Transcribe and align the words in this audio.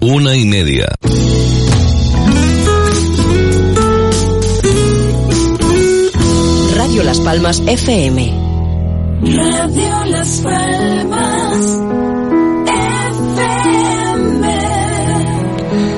Una 0.00 0.36
y 0.36 0.44
media. 0.44 0.86
Radio 6.76 7.02
Las 7.02 7.18
Palmas 7.18 7.60
FM. 7.66 8.32
Radio 9.22 10.04
Las 10.06 10.38
Palmas 10.38 11.64
FM. 13.16 14.58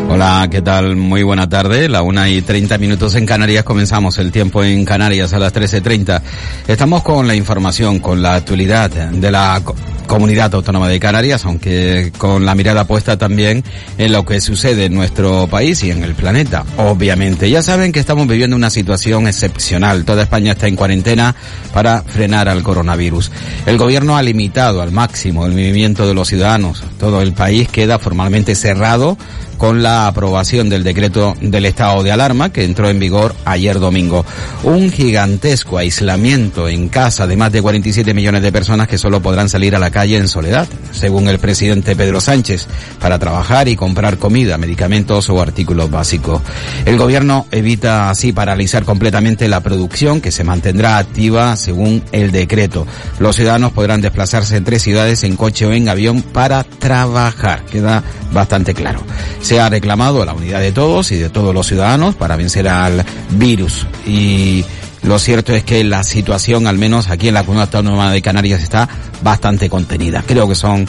Hola, 0.09 0.48
¿qué 0.51 0.62
tal? 0.62 0.96
Muy 0.96 1.23
buena 1.23 1.46
tarde. 1.46 1.90
La 1.90 2.01
una 2.01 2.30
y 2.30 2.40
treinta 2.40 2.78
minutos 2.78 3.14
en 3.16 3.26
Canarias. 3.26 3.64
Comenzamos 3.64 4.16
el 4.16 4.32
tiempo 4.32 4.64
en 4.64 4.87
Canarias 4.87 5.34
a 5.34 5.38
las 5.38 5.52
13.30. 5.52 6.23
Estamos 6.66 7.02
con 7.02 7.26
la 7.26 7.34
información, 7.34 7.98
con 7.98 8.23
la 8.23 8.37
actualidad 8.37 8.90
de 8.90 9.30
la 9.30 9.62
comunidad 10.10 10.52
autónoma 10.56 10.88
de 10.88 10.98
Canarias, 10.98 11.45
aunque 11.45 12.10
con 12.18 12.45
la 12.45 12.56
mirada 12.56 12.84
puesta 12.84 13.16
también 13.16 13.62
en 13.96 14.10
lo 14.10 14.27
que 14.27 14.41
sucede 14.41 14.87
en 14.87 14.95
nuestro 14.95 15.46
país 15.46 15.84
y 15.84 15.92
en 15.92 16.02
el 16.02 16.16
planeta. 16.16 16.65
Obviamente. 16.79 17.48
Ya 17.48 17.62
saben 17.62 17.93
que 17.93 18.01
estamos 18.01 18.26
viviendo 18.26 18.57
una 18.57 18.71
situación 18.71 19.29
excepcional. 19.29 20.04
Toda 20.04 20.24
España 20.24 20.52
está 20.52 20.66
en 20.66 20.74
cuarentena 20.74 21.37
para 21.73 22.02
frenar 22.02 22.49
al 22.49 22.65
coronavirus. 22.65 23.30
El 23.66 23.79
gobierno 23.79 24.16
ha 24.16 24.23
limitado 24.24 24.82
al 24.82 24.90
máximo 24.90 25.46
el 25.46 25.52
movimiento 25.52 26.04
de 26.09 26.15
los 26.15 26.27
ciudadanos. 26.27 26.82
Todo 26.99 27.23
el 27.23 27.32
país 27.32 27.68
queda 27.68 28.01
formalmente 28.01 28.56
cerrado 28.56 29.16
con 29.59 29.82
la 29.82 30.06
aprobación 30.06 30.71
del 30.71 30.82
decreto 30.82 31.37
del 31.38 31.66
estado 31.66 32.02
de 32.02 32.10
alarma 32.10 32.51
que 32.51 32.65
entró 32.65 32.88
en 32.88 32.99
vigor 32.99 33.34
ayer 33.45 33.79
domingo. 33.79 34.24
Un 34.62 34.90
gigantesco 34.90 35.77
aislamiento 35.77 36.66
en 36.66 36.88
casa 36.88 37.27
de 37.27 37.37
más 37.37 37.52
de 37.52 37.60
47 37.60 38.15
millones 38.15 38.40
de 38.40 38.52
personas 38.52 38.88
que 38.88 38.96
solo 38.96 39.21
podrán 39.21 39.51
salir 39.51 39.77
a 39.77 39.79
la 39.79 39.90
calle 39.90 39.99
en 40.02 40.29
soledad, 40.29 40.66
según 40.93 41.29
el 41.29 41.38
presidente 41.38 41.95
Pedro 41.95 42.20
Sánchez, 42.20 42.66
para 42.98 43.18
trabajar 43.18 43.68
y 43.68 43.76
comprar 43.76 44.18
comida, 44.18 44.59
medicamentos 44.59 45.29
o 45.30 45.40
artículos 45.40 45.90
básicos. 45.90 46.43
El 46.84 46.96
gobierno 46.96 47.46
evita 47.51 48.10
así 48.10 48.32
paralizar 48.32 48.84
completamente 48.84 49.48
la 49.48 49.60
producción 49.60 50.21
que 50.21 50.32
se 50.32 50.45
mantendrá 50.45 50.98
activa 50.98 51.56
según 51.56 52.02
el 52.12 52.32
decreto. 52.32 52.87
Los 53.18 53.37
ciudadanos 53.37 53.73
podrán 53.73 54.01
desplazarse 54.01 54.56
entre 54.56 54.78
ciudades 54.78 55.23
en 55.24 55.37
coche 55.37 55.66
o 55.66 55.73
en 55.73 55.88
avión 55.88 56.23
para 56.23 56.65
trabajar. 56.65 57.65
Queda 57.66 58.02
bastante 58.32 58.74
claro. 58.74 59.02
Se 59.40 59.60
ha 59.60 59.68
reclamado 59.68 60.24
la 60.24 60.34
unidad 60.34 60.60
de 60.60 60.73
todos 60.73 61.12
y 61.12 61.16
de 61.16 61.30
todos 61.30 61.54
los 61.54 61.66
ciudadanos 61.66 62.15
para 62.15 62.37
vencer 62.37 62.68
al 62.68 63.04
virus 63.30 63.87
y 64.06 64.65
lo 65.03 65.19
cierto 65.19 65.54
es 65.54 65.65
que 65.65 65.82
la 65.84 66.03
situación, 66.03 66.66
al 66.66 66.78
menos 66.78 67.09
aquí 67.09 67.28
en 67.28 67.34
la 67.34 67.43
Comunidad 67.43 67.75
Autónoma 67.75 68.12
de 68.12 68.20
Canarias, 68.20 68.62
está 68.62 68.88
bastante 69.22 69.70
contenida. 69.70 70.22
Creo 70.26 70.47
que 70.48 70.54
son 70.54 70.87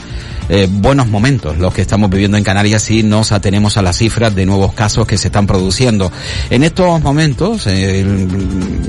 eh, 0.53 0.67
buenos 0.69 1.07
momentos 1.07 1.57
los 1.57 1.73
que 1.73 1.81
estamos 1.81 2.09
viviendo 2.09 2.35
en 2.35 2.43
Canarias 2.43 2.83
si 2.83 3.03
nos 3.03 3.31
atenemos 3.31 3.77
a 3.77 3.81
las 3.81 3.97
cifras 3.97 4.35
de 4.35 4.45
nuevos 4.45 4.73
casos 4.73 5.07
que 5.07 5.17
se 5.17 5.29
están 5.29 5.47
produciendo. 5.47 6.11
En 6.49 6.63
estos 6.63 7.01
momentos, 7.01 7.67
el 7.67 8.27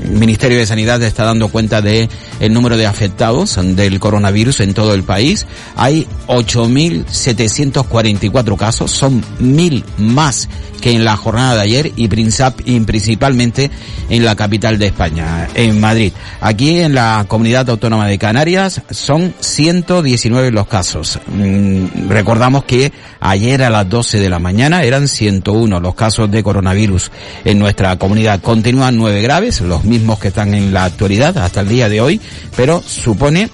Ministerio 0.09 0.57
de 0.57 0.65
Sanidad 0.65 1.01
está 1.03 1.23
dando 1.23 1.47
cuenta 1.47 1.81
de 1.81 2.09
el 2.41 2.53
número 2.53 2.75
de 2.75 2.85
afectados 2.85 3.57
del 3.61 3.97
coronavirus 4.01 4.59
en 4.59 4.73
todo 4.73 4.93
el 4.93 5.03
país. 5.03 5.45
Hay 5.77 6.05
8.744 6.27 8.57
casos, 8.57 8.91
son 8.91 9.23
mil 9.39 9.85
más 9.97 10.49
que 10.83 10.91
en 10.91 11.05
la 11.05 11.15
jornada 11.15 11.55
de 11.55 11.61
ayer 11.61 11.91
y 11.95 12.09
principalmente 12.09 13.71
en 14.09 14.25
la 14.25 14.35
capital 14.35 14.77
de 14.77 14.87
España, 14.87 15.47
en 15.55 15.79
Madrid. 15.79 16.11
Aquí 16.41 16.81
en 16.81 16.93
la 16.93 17.23
comunidad 17.29 17.69
autónoma 17.69 18.05
de 18.05 18.17
Canarias 18.17 18.81
son 18.89 19.33
119 19.39 20.51
los 20.51 20.67
casos. 20.67 21.19
Mm, 21.53 22.09
recordamos 22.09 22.63
que 22.63 22.91
ayer 23.19 23.61
a 23.61 23.69
las 23.69 23.87
12 23.87 24.19
de 24.19 24.29
la 24.29 24.39
mañana 24.39 24.83
eran 24.83 25.07
101 25.07 25.79
los 25.79 25.93
casos 25.93 26.31
de 26.31 26.41
coronavirus 26.41 27.11
en 27.45 27.59
nuestra 27.59 27.95
comunidad. 27.97 28.41
Continúan 28.41 28.97
nueve 28.97 29.21
graves, 29.21 29.61
los 29.61 29.83
mismos 29.83 30.17
que 30.19 30.29
están 30.29 30.55
en 30.55 30.73
la 30.73 30.85
actualidad 30.85 31.37
hasta 31.37 31.61
el 31.61 31.69
día 31.69 31.89
de 31.89 32.01
hoy, 32.01 32.19
pero 32.55 32.81
supone 32.81 33.49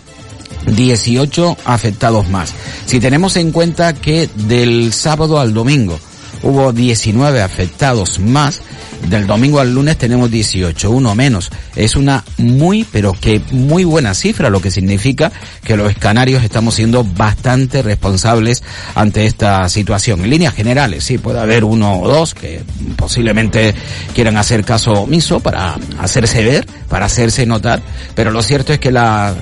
18 0.68 1.58
afectados 1.66 2.30
más. 2.30 2.54
Si 2.86 3.00
tenemos 3.00 3.36
en 3.36 3.52
cuenta 3.52 3.94
que 3.94 4.30
del 4.34 4.94
sábado 4.94 5.40
al 5.40 5.54
domingo 5.54 6.00
hubo 6.44 6.72
19 6.73 7.41
afectados 7.41 8.19
más, 8.19 8.61
del 9.07 9.27
domingo 9.27 9.59
al 9.59 9.73
lunes 9.73 9.97
tenemos 9.97 10.29
18, 10.29 10.91
uno 10.91 11.16
menos. 11.16 11.50
Es 11.75 11.95
una 11.95 12.23
muy, 12.38 12.85
pero 12.91 13.13
que 13.13 13.41
muy 13.51 13.83
buena 13.83 14.13
cifra, 14.13 14.50
lo 14.50 14.61
que 14.61 14.72
significa 14.72 15.31
que 15.63 15.77
los 15.77 15.94
canarios 15.95 16.44
estamos 16.44 16.75
siendo 16.75 17.03
bastante 17.03 17.81
responsables 17.81 18.63
ante 18.95 19.25
esta 19.25 19.67
situación. 19.69 20.22
En 20.22 20.29
líneas 20.29 20.53
generales, 20.53 21.03
sí, 21.03 21.17
puede 21.17 21.39
haber 21.39 21.63
uno 21.63 22.01
o 22.01 22.07
dos 22.07 22.33
que 22.33 22.61
posiblemente 22.97 23.73
quieran 24.13 24.38
hacer 24.38 24.63
caso 24.63 24.91
omiso 24.91 25.39
para 25.39 25.77
hacerse 26.00 26.44
ver, 26.44 26.66
para 26.89 27.06
hacerse 27.06 27.45
notar, 27.45 27.81
pero 28.16 28.31
lo 28.31 28.44
cierto 28.44 28.73
es 28.73 28.79
que 28.79 28.91
la 28.91 29.33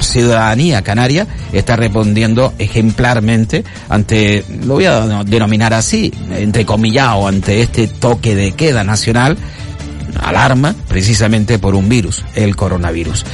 ciudadanía 0.00 0.82
canaria 0.82 1.26
está 1.52 1.76
respondiendo 1.76 2.52
ejemplarmente 2.58 3.64
ante, 3.88 4.44
lo 4.64 4.74
voy 4.74 4.84
a 4.86 5.24
denominar 5.24 5.74
así, 5.74 6.12
entre 6.30 6.64
comillado, 6.64 7.26
ante 7.28 7.62
este 7.62 7.88
toque 7.88 8.34
de 8.34 8.52
queda 8.52 8.84
nacional, 8.84 9.36
alarma 10.20 10.74
precisamente 10.88 11.58
por 11.58 11.74
un 11.74 11.88
virus, 11.88 12.24
el 12.34 12.56
coronavirus. 12.56 13.24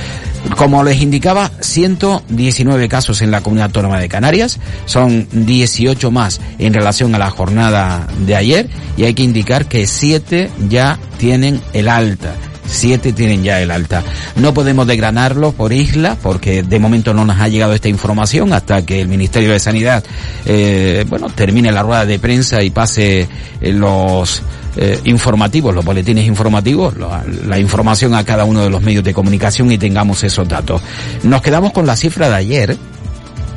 Como 0.57 0.83
les 0.83 1.01
indicaba, 1.01 1.51
119 1.61 2.89
casos 2.89 3.23
en 3.23 3.31
la 3.31 3.43
comunidad 3.43 3.67
autónoma 3.67 4.01
de 4.01 4.09
Canarias, 4.09 4.59
son 4.87 5.29
18 5.31 6.11
más 6.11 6.41
en 6.59 6.75
relación 6.75 7.15
a 7.15 7.19
la 7.19 7.31
jornada 7.31 8.09
de 8.27 8.35
ayer 8.35 8.69
y 8.97 9.05
hay 9.05 9.15
que 9.15 9.23
indicar 9.23 9.67
que 9.67 9.87
7 9.87 10.51
ya 10.69 10.99
tienen 11.19 11.61
el 11.73 11.89
alta. 11.89 12.35
Siete 12.73 13.13
tienen 13.13 13.45
ya 13.45 13.61
el 13.61 13.71
alta. 13.71 14.03
No 14.37 14.55
podemos 14.55 14.87
desgranarlo 14.87 15.53
por 15.53 15.75
isla 15.75 16.17
porque 16.21 16.63
de 16.63 16.79
momento 16.79 17.13
no 17.13 17.27
nos 17.27 17.39
ha 17.39 17.49
llegado 17.49 17.75
esta 17.75 17.91
información 17.91 18.55
hasta 18.55 18.85
que 18.87 19.03
el 19.03 19.09
Ministerio 19.09 19.53
de 19.53 19.59
Sanidad, 19.59 20.03
eh, 20.47 21.05
bueno, 21.07 21.29
termine 21.29 21.71
la 21.71 21.83
rueda 21.83 22.07
de 22.07 22.19
prensa 22.19 22.63
y 22.63 22.71
pase 22.71 23.29
eh, 23.61 23.73
los 23.73 24.43
eh, 24.77 24.99
informativos, 25.05 25.75
los 25.75 25.85
boletines 25.85 26.27
informativos, 26.27 26.95
la, 26.97 27.59
información 27.59 28.15
a 28.15 28.25
cada 28.25 28.47
uno 28.47 28.63
de 28.63 28.71
los 28.71 28.81
medios 28.81 29.05
de 29.05 29.13
comunicación 29.13 29.71
y 29.71 29.77
tengamos 29.77 30.25
esos 30.25 30.49
datos. 30.49 30.81
Nos 31.25 31.43
quedamos 31.43 31.73
con 31.73 31.87
la 31.87 31.95
cifra 31.95 32.31
de 32.31 32.37
ayer 32.37 32.77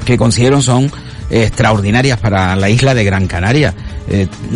que 0.03 0.17
considero 0.17 0.61
son 0.61 0.91
extraordinarias 1.29 2.19
para 2.19 2.53
la 2.57 2.69
isla 2.69 2.93
de 2.93 3.05
Gran 3.05 3.27
Canaria. 3.27 3.73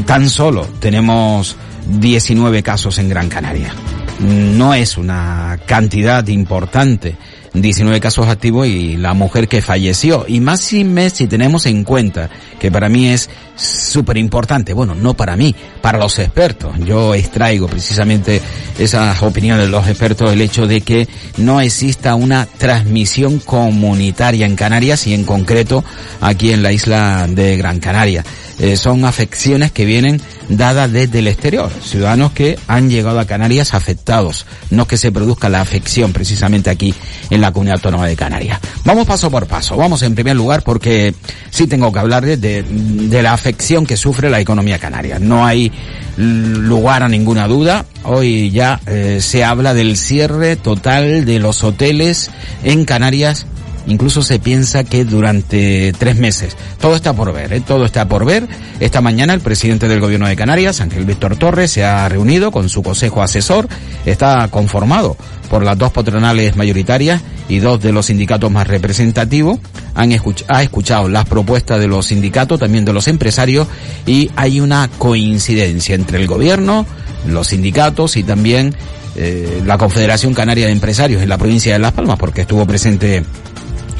Tan 0.05 0.29
solo 0.29 0.67
tenemos 0.79 1.55
19 1.87 2.61
casos 2.61 2.99
en 2.99 3.07
Gran 3.07 3.29
Canaria. 3.29 3.73
No 4.19 4.73
es 4.73 4.97
una 4.97 5.59
cantidad 5.65 6.27
importante. 6.27 7.15
19 7.53 7.99
casos 7.99 8.27
activos 8.27 8.67
y 8.67 8.97
la 8.97 9.13
mujer 9.13 9.47
que 9.47 9.61
falleció. 9.61 10.25
Y 10.27 10.39
más 10.39 10.61
si, 10.61 10.83
mes 10.83 11.13
si 11.13 11.27
tenemos 11.27 11.65
en 11.65 11.83
cuenta 11.83 12.29
que 12.59 12.71
para 12.71 12.89
mí 12.89 13.07
es 13.07 13.29
súper 13.55 14.17
importante, 14.17 14.73
bueno, 14.73 14.95
no 14.95 15.13
para 15.13 15.35
mí, 15.35 15.53
para 15.81 15.97
los 15.97 16.19
expertos. 16.19 16.73
Yo 16.85 17.15
extraigo 17.15 17.67
precisamente 17.67 18.41
esas 18.77 19.21
opiniones 19.23 19.65
de 19.65 19.71
los 19.71 19.87
expertos, 19.87 20.31
el 20.31 20.41
hecho 20.41 20.67
de 20.67 20.81
que 20.81 21.07
no 21.37 21.59
exista 21.59 22.15
una 22.15 22.45
transmisión 22.45 23.39
comunitaria 23.39 24.45
en 24.45 24.55
Canarias 24.55 25.07
y 25.07 25.13
en 25.13 25.23
concreto 25.23 25.83
aquí 26.21 26.51
en 26.51 26.63
la 26.63 26.71
isla 26.71 27.27
de 27.27 27.57
Gran 27.57 27.79
Canaria. 27.79 28.23
Eh, 28.59 28.75
son 28.75 29.05
afecciones 29.05 29.71
que 29.71 29.85
vienen 29.85 30.21
dadas 30.49 30.91
desde 30.91 31.19
el 31.19 31.27
exterior, 31.27 31.71
ciudadanos 31.81 32.33
que 32.33 32.59
han 32.67 32.89
llegado 32.89 33.19
a 33.19 33.25
Canarias 33.25 33.73
afectados, 33.73 34.45
no 34.69 34.85
que 34.85 34.97
se 34.97 35.13
produzca 35.13 35.47
la 35.47 35.61
afección 35.61 36.11
precisamente 36.11 36.69
aquí 36.69 36.93
en 37.29 37.39
la 37.39 37.53
comunidad 37.53 37.77
autónoma 37.77 38.05
de 38.05 38.17
Canarias. 38.17 38.59
Vamos 38.83 39.07
paso 39.07 39.31
por 39.31 39.47
paso, 39.47 39.77
vamos 39.77 40.01
en 40.01 40.13
primer 40.13 40.35
lugar 40.35 40.63
porque 40.63 41.13
sí 41.51 41.67
tengo 41.67 41.91
que 41.93 41.99
hablar 41.99 42.25
de, 42.25 42.35
de, 42.37 43.23
la 43.23 43.31
afección 43.31 43.85
que 43.85 43.95
sufre 43.95 44.29
la 44.29 44.41
economía 44.41 44.77
canaria. 44.77 45.19
No 45.19 45.45
hay 45.45 45.71
lugar 46.17 47.03
a 47.03 47.07
ninguna 47.07 47.47
duda, 47.47 47.85
hoy 48.03 48.51
ya 48.51 48.81
eh, 48.87 49.19
se 49.21 49.45
habla 49.45 49.73
del 49.73 49.95
cierre 49.95 50.57
total 50.57 51.23
de 51.23 51.39
los 51.39 51.63
hoteles 51.63 52.29
en 52.63 52.83
Canarias 52.83 53.45
incluso 53.87 54.21
se 54.21 54.39
piensa 54.39 54.83
que 54.83 55.05
durante 55.05 55.93
tres 55.97 56.17
meses. 56.17 56.55
Todo 56.79 56.95
está 56.95 57.13
por 57.13 57.33
ver, 57.33 57.53
¿eh? 57.53 57.61
todo 57.61 57.85
está 57.85 58.07
por 58.07 58.25
ver. 58.25 58.47
Esta 58.79 59.01
mañana 59.01 59.33
el 59.33 59.41
presidente 59.41 59.87
del 59.87 59.99
gobierno 59.99 60.27
de 60.27 60.35
Canarias, 60.35 60.81
Ángel 60.81 61.05
Víctor 61.05 61.35
Torres, 61.37 61.71
se 61.71 61.83
ha 61.83 62.07
reunido 62.09 62.51
con 62.51 62.69
su 62.69 62.83
consejo 62.83 63.21
asesor. 63.21 63.67
Está 64.05 64.47
conformado 64.49 65.17
por 65.49 65.63
las 65.63 65.77
dos 65.77 65.91
patronales 65.91 66.55
mayoritarias 66.55 67.21
y 67.49 67.59
dos 67.59 67.81
de 67.81 67.91
los 67.91 68.05
sindicatos 68.05 68.51
más 68.51 68.67
representativos. 68.67 69.59
Han 69.95 70.11
ha 70.47 70.63
escuchado 70.63 71.09
las 71.09 71.25
propuestas 71.25 71.79
de 71.79 71.87
los 71.87 72.07
sindicatos, 72.07 72.59
también 72.59 72.85
de 72.85 72.93
los 72.93 73.07
empresarios, 73.07 73.67
y 74.05 74.31
hay 74.35 74.59
una 74.59 74.89
coincidencia 74.97 75.95
entre 75.95 76.19
el 76.19 76.27
gobierno, 76.27 76.85
los 77.27 77.47
sindicatos 77.47 78.15
y 78.15 78.23
también 78.23 78.73
eh, 79.15 79.61
la 79.65 79.77
Confederación 79.77 80.33
Canaria 80.33 80.67
de 80.67 80.71
Empresarios 80.71 81.21
en 81.21 81.29
la 81.29 81.37
provincia 81.37 81.73
de 81.73 81.79
Las 81.79 81.91
Palmas, 81.91 82.17
porque 82.17 82.41
estuvo 82.41 82.65
presente 82.65 83.23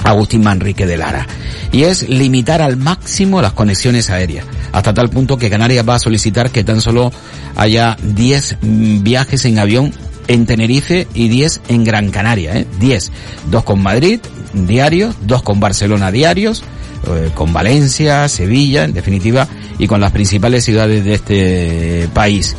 Agustín 0.04 0.44
Manrique 0.44 0.86
de 0.86 0.98
Lara. 0.98 1.28
Y 1.72 1.84
es 1.84 2.07
limitar 2.10 2.62
al 2.62 2.78
máximo 2.78 3.42
las 3.42 3.54
conexiones 3.54 4.10
aéreas, 4.10 4.46
hasta 4.72 4.94
tal 4.94 5.10
punto 5.10 5.38
que 5.38 5.50
Canarias 5.50 5.88
va 5.88 5.96
a 5.96 6.00
solicitar 6.00 6.51
que 6.51 6.63
tan 6.63 6.81
solo 6.81 7.12
haya 7.56 7.98
10 8.01 8.57
viajes 8.62 9.46
en 9.46 9.60
avión 9.60 9.94
en 10.28 10.46
Tenerife 10.46 11.07
y 11.13 11.28
10 11.28 11.62
en 11.69 11.84
Gran 11.84 12.12
Canaria, 12.12 12.56
¿eh? 12.56 12.68
10. 12.80 13.12
Dos 13.50 13.63
con 13.63 13.81
Madrid 13.81 14.19
diarios, 14.54 15.16
dos 15.22 15.44
con 15.44 15.60
Barcelona 15.60 16.12
diarios, 16.12 16.63
eh, 17.07 17.31
con 17.34 17.54
Valencia, 17.54 18.28
Sevilla, 18.28 18.84
en 18.84 18.94
definitiva, 18.94 19.48
y 19.78 19.88
con 19.88 20.01
las 20.01 20.12
principales 20.12 20.63
ciudades 20.66 21.04
de 21.04 21.13
este 21.13 22.10
país. 22.13 22.56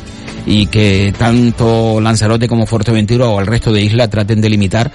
Y 0.46 0.66
que 0.66 1.14
tanto 1.16 2.00
Lanzarote 2.00 2.48
como 2.48 2.66
Fuerteventura 2.66 3.28
o 3.28 3.40
el 3.40 3.46
resto 3.46 3.72
de 3.72 3.82
isla 3.82 4.08
traten 4.08 4.40
de 4.40 4.48
limitar 4.48 4.90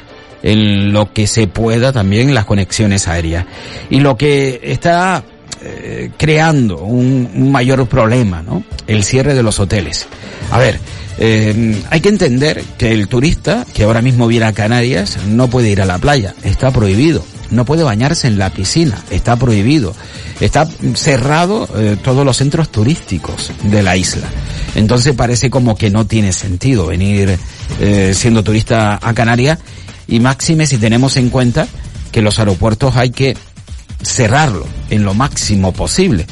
en 0.46 0.94
lo 0.94 1.12
que 1.12 1.26
se 1.26 1.48
pueda 1.48 1.92
también 1.92 2.34
las 2.36 2.46
conexiones 2.46 3.08
aéreas. 3.08 3.46
Y 3.90 4.00
lo 4.00 4.16
que 4.16 4.62
está 4.64 5.24
eh, 5.62 6.12
creando 6.18 6.78
un, 6.78 7.30
un, 7.34 7.52
mayor 7.52 7.88
problema, 7.88 8.44
¿no? 8.44 8.64
El 8.86 9.04
cierre 9.04 9.34
de 9.34 9.42
los 9.42 9.60
hoteles. 9.60 10.08
A 10.52 10.60
ver, 10.60 10.80
eh, 11.18 11.82
hay 11.90 12.00
que 12.00 12.10
entender 12.10 12.64
que 12.78 12.92
el 12.92 13.08
turista 13.08 13.66
que 13.74 13.84
ahora 13.84 14.04
mismo 14.04 14.28
viene 14.28 14.46
a 14.46 14.54
Canarias 14.54 15.18
no 15.28 15.50
puede 15.50 15.70
ir 15.70 15.82
a 15.82 15.86
la 15.86 15.98
playa, 15.98 16.36
está 16.44 16.72
prohibido. 16.72 17.26
No 17.52 17.66
puede 17.66 17.84
bañarse 17.84 18.28
en 18.28 18.38
la 18.38 18.50
piscina, 18.52 19.04
está 19.10 19.36
prohibido. 19.36 19.96
Está 20.40 20.68
cerrado 20.96 21.68
eh, 21.76 21.96
todos 22.04 22.26
los 22.26 22.38
centros 22.38 22.70
turísticos 22.70 23.52
de 23.64 23.82
la 23.82 23.98
isla. 23.98 24.28
Entonces 24.76 25.14
parece 25.14 25.50
como 25.50 25.76
que 25.76 25.90
no 25.90 26.06
tiene 26.06 26.34
sentido 26.34 26.88
venir 26.88 27.38
eh, 27.80 28.14
siendo 28.16 28.44
turista 28.44 29.00
a 29.02 29.14
Canarias 29.14 29.60
y 30.07 30.19
máxime 30.19 30.66
si 30.66 30.78
tenemos 30.78 31.18
en 31.18 31.30
cuenta 31.30 31.68
que 32.12 32.22
los 32.22 32.40
aeropuertos 32.40 32.96
hay 32.96 33.10
que 33.10 33.36
cerrarlo 34.02 34.66
en 34.90 35.04
lo 35.04 35.13
máximo 35.13 35.72
posible. 35.74 36.25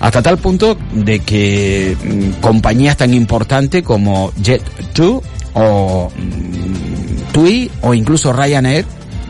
Hasta 0.00 0.22
tal 0.22 0.38
punto 0.38 0.76
de 0.92 1.20
que 1.20 1.96
mm, 2.02 2.40
compañías 2.40 2.96
tan 2.96 3.14
importantes 3.14 3.82
como 3.82 4.32
Jet2 4.32 5.22
o 5.54 6.10
mm, 6.14 7.32
TUI 7.32 7.70
o 7.82 7.94
incluso 7.94 8.32
Ryanair, 8.32 8.84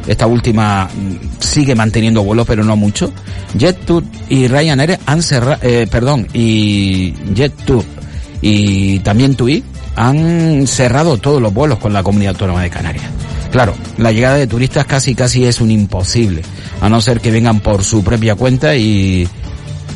esta 0.08 0.26
última 0.26 0.86
mm, 0.86 1.40
sigue 1.40 1.74
manteniendo 1.74 2.24
vuelos 2.24 2.46
pero 2.46 2.64
no 2.64 2.76
mucho, 2.76 3.12
Jet2 3.56 4.02
y 4.28 4.48
Ryanair 4.48 4.98
han 5.06 5.22
cerrado, 5.22 5.58
eh, 5.62 5.86
perdón, 5.88 6.26
y 6.32 7.12
Jet2 7.12 7.84
y 8.42 8.98
también 9.00 9.36
TUI 9.36 9.62
han 9.94 10.66
cerrado 10.66 11.16
todos 11.16 11.40
los 11.40 11.54
vuelos 11.54 11.78
con 11.78 11.92
la 11.92 12.02
comunidad 12.02 12.34
autónoma 12.34 12.62
de 12.62 12.70
Canarias. 12.70 13.15
Claro, 13.56 13.74
la 13.96 14.12
llegada 14.12 14.34
de 14.36 14.46
turistas 14.46 14.84
casi 14.84 15.14
casi 15.14 15.46
es 15.46 15.62
un 15.62 15.70
imposible, 15.70 16.42
a 16.82 16.90
no 16.90 17.00
ser 17.00 17.22
que 17.22 17.30
vengan 17.30 17.60
por 17.60 17.84
su 17.84 18.04
propia 18.04 18.34
cuenta 18.34 18.76
y 18.76 19.26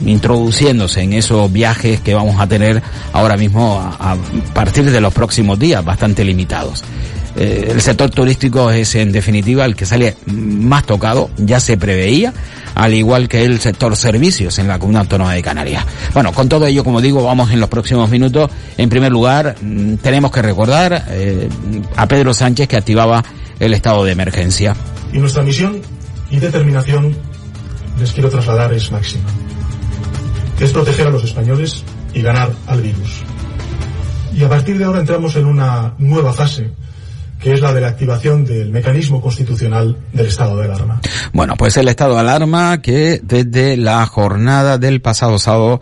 introduciéndose 0.07 1.03
en 1.03 1.13
esos 1.13 1.53
viajes 1.53 2.01
que 2.01 2.15
vamos 2.15 2.41
a 2.41 2.47
tener 2.47 2.83
ahora 3.13 3.37
mismo 3.37 3.79
a, 3.79 4.17
partir 4.55 4.91
de 4.91 4.99
los 5.03 5.13
próximos 5.13 5.59
días, 5.59 5.85
bastante 5.85 6.25
limitados. 6.25 6.83
Eh, 7.37 7.69
el 7.73 7.83
sector 7.83 8.09
turístico 8.09 8.71
es 8.71 8.95
en 8.95 9.13
definitiva 9.13 9.67
el 9.67 9.77
que 9.77 9.85
sale 9.85 10.17
más 10.25 10.87
tocado, 10.87 11.29
ya 11.37 11.61
se 11.61 11.77
preveía, 11.77 12.33
al 12.75 12.95
igual 12.95 13.29
que 13.29 13.45
el 13.45 13.61
sector 13.61 13.95
servicios 13.95 14.59
en 14.59 14.69
la 14.69 14.79
Comunidad 14.79 15.03
Autónoma 15.03 15.35
de 15.35 15.43
Canarias. 15.43 15.85
Bueno, 16.15 16.33
con 16.33 16.49
todo 16.49 16.65
ello, 16.65 16.83
como 16.83 17.03
digo, 17.03 17.23
vamos 17.23 17.51
en 17.51 17.61
los 17.61 17.69
próximos 17.69 18.09
minutos. 18.09 18.51
En 18.79 18.89
primer 18.89 19.13
lugar, 19.13 19.55
mm, 19.61 19.97
tenemos 19.97 20.31
que 20.31 20.41
recordar 20.41 21.05
eh, 21.11 21.47
a 21.95 22.07
Pedro 22.09 22.33
Sánchez 22.33 22.67
que 22.67 22.79
activaba 22.79 23.23
el 23.61 23.75
estado 23.75 24.05
de 24.05 24.13
emergencia. 24.13 24.75
Y 25.13 25.19
nuestra 25.19 25.43
misión 25.43 25.81
y 26.31 26.41
determinación, 26.41 27.17
les 27.99 28.13
quiero 28.13 28.31
trasladar, 28.31 28.73
es 28.73 28.91
máxima. 28.91 29.29
Es 30.59 30.73
proteger 30.73 31.07
a 31.07 31.11
los 31.11 31.25
españoles 31.25 31.85
y 32.13 32.23
ganar 32.23 32.51
al 32.67 32.81
virus. 32.81 33.23
Y 34.35 34.43
a 34.43 34.49
partir 34.49 34.79
de 34.79 34.85
ahora 34.85 35.01
entramos 35.01 35.37
en 35.37 35.47
una 35.47 35.95
nueva 35.99 36.33
fase 36.33 36.71
que 37.41 37.55
es 37.55 37.61
la 37.61 37.73
de 37.73 37.81
la 37.81 37.89
activación 37.89 38.45
del 38.45 38.71
mecanismo 38.71 39.21
constitucional 39.21 39.97
del 40.13 40.27
estado 40.27 40.59
de 40.59 40.67
alarma. 40.67 41.01
Bueno, 41.33 41.57
pues 41.57 41.77
el 41.79 41.89
estado 41.89 42.15
de 42.15 42.21
alarma 42.21 42.83
que 42.83 43.21
desde 43.23 43.79
la 43.79 44.05
jornada 44.05 44.77
del 44.77 45.01
pasado 45.01 45.39
sábado, 45.39 45.81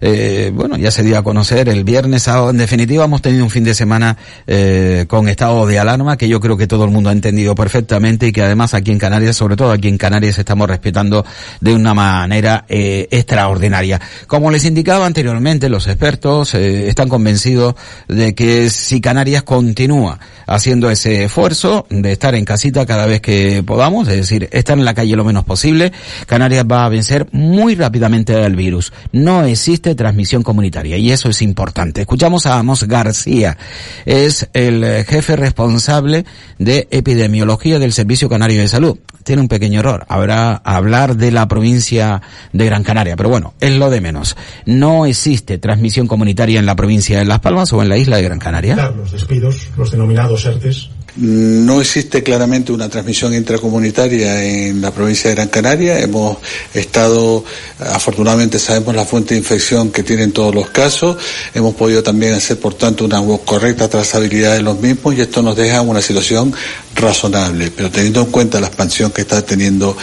eh, 0.00 0.52
bueno, 0.54 0.76
ya 0.76 0.92
se 0.92 1.02
dio 1.02 1.18
a 1.18 1.24
conocer 1.24 1.68
el 1.68 1.82
viernes 1.82 2.22
sábado, 2.22 2.50
en 2.50 2.58
definitiva 2.58 3.04
hemos 3.04 3.22
tenido 3.22 3.42
un 3.42 3.50
fin 3.50 3.64
de 3.64 3.74
semana 3.74 4.16
eh, 4.46 5.06
con 5.08 5.28
estado 5.28 5.66
de 5.66 5.80
alarma 5.80 6.16
que 6.16 6.28
yo 6.28 6.38
creo 6.38 6.56
que 6.56 6.68
todo 6.68 6.84
el 6.84 6.90
mundo 6.90 7.10
ha 7.10 7.12
entendido 7.12 7.56
perfectamente 7.56 8.28
y 8.28 8.32
que 8.32 8.42
además 8.42 8.74
aquí 8.74 8.92
en 8.92 8.98
Canarias, 8.98 9.36
sobre 9.36 9.56
todo 9.56 9.72
aquí 9.72 9.88
en 9.88 9.98
Canarias, 9.98 10.38
estamos 10.38 10.68
respetando 10.68 11.24
de 11.60 11.74
una 11.74 11.92
manera 11.92 12.64
eh, 12.68 13.08
extraordinaria. 13.10 14.00
Como 14.28 14.50
les 14.52 14.64
indicaba 14.64 15.06
anteriormente, 15.06 15.68
los 15.68 15.88
expertos 15.88 16.54
están 16.54 17.08
convencidos 17.08 17.74
de 18.06 18.34
que 18.34 18.70
si 18.70 19.00
Canarias 19.00 19.42
continúa 19.42 20.20
haciendo 20.46 20.90
ese 21.00 21.24
esfuerzo 21.24 21.86
de 21.88 22.12
estar 22.12 22.34
en 22.34 22.44
casita 22.44 22.84
cada 22.84 23.06
vez 23.06 23.22
que 23.22 23.62
podamos, 23.62 24.06
es 24.08 24.16
decir, 24.16 24.50
estar 24.52 24.76
en 24.76 24.84
la 24.84 24.92
calle 24.92 25.16
lo 25.16 25.24
menos 25.24 25.44
posible, 25.44 25.92
Canarias 26.26 26.66
va 26.70 26.84
a 26.84 26.90
vencer 26.90 27.26
muy 27.32 27.74
rápidamente 27.74 28.34
al 28.34 28.54
virus. 28.54 28.92
No 29.10 29.44
existe 29.44 29.94
transmisión 29.94 30.42
comunitaria 30.42 30.98
y 30.98 31.10
eso 31.10 31.30
es 31.30 31.40
importante. 31.40 32.02
Escuchamos 32.02 32.44
a 32.44 32.58
Amos 32.58 32.84
García, 32.84 33.56
es 34.04 34.50
el 34.52 35.04
jefe 35.06 35.36
responsable 35.36 36.26
de 36.58 36.86
epidemiología 36.90 37.78
del 37.78 37.94
Servicio 37.94 38.28
Canario 38.28 38.60
de 38.60 38.68
Salud. 38.68 38.98
Tiene 39.30 39.42
un 39.42 39.48
pequeño 39.48 39.78
error, 39.78 40.06
habrá 40.08 40.56
hablar 40.56 41.14
de 41.14 41.30
la 41.30 41.46
provincia 41.46 42.20
de 42.52 42.66
Gran 42.66 42.82
Canaria, 42.82 43.14
pero 43.14 43.28
bueno, 43.28 43.54
es 43.60 43.70
lo 43.70 43.88
de 43.88 44.00
menos. 44.00 44.36
No 44.66 45.06
existe 45.06 45.56
transmisión 45.58 46.08
comunitaria 46.08 46.58
en 46.58 46.66
la 46.66 46.74
provincia 46.74 47.20
de 47.20 47.24
Las 47.26 47.38
Palmas 47.38 47.72
o 47.72 47.80
en 47.80 47.88
la 47.88 47.96
isla 47.96 48.16
de 48.16 48.24
Gran 48.24 48.40
Canaria. 48.40 48.90
Los 48.90 49.12
despidos, 49.12 49.68
los 49.76 49.92
denominados 49.92 50.44
ERTES, 50.46 50.90
no 51.16 51.80
existe 51.80 52.22
claramente 52.22 52.72
una 52.72 52.88
transmisión 52.88 53.34
intracomunitaria 53.34 54.42
en 54.42 54.80
la 54.80 54.90
provincia 54.90 55.30
de 55.30 55.36
Gran 55.36 55.48
Canaria. 55.48 56.00
Hemos 56.00 56.38
estado, 56.72 57.44
afortunadamente 57.78 58.58
sabemos 58.58 58.94
la 58.94 59.04
fuente 59.04 59.34
de 59.34 59.40
infección 59.40 59.90
que 59.90 60.02
tienen 60.02 60.32
todos 60.32 60.54
los 60.54 60.70
casos. 60.70 61.16
Hemos 61.54 61.74
podido 61.74 62.02
también 62.02 62.34
hacer, 62.34 62.58
por 62.58 62.74
tanto, 62.74 63.04
una 63.04 63.20
correcta 63.44 63.88
trazabilidad 63.88 64.54
de 64.54 64.62
los 64.62 64.80
mismos 64.80 65.14
y 65.14 65.20
esto 65.20 65.42
nos 65.42 65.56
deja 65.56 65.82
una 65.82 66.00
situación 66.00 66.52
razonable. 67.00 67.70
Pero 67.70 67.90
teniendo 67.90 68.20
en 68.20 68.30
cuenta 68.30 68.60
la 68.60 68.68
expansión 68.68 69.10
que 69.10 69.22
está 69.22 69.42
teniendo 69.42 69.96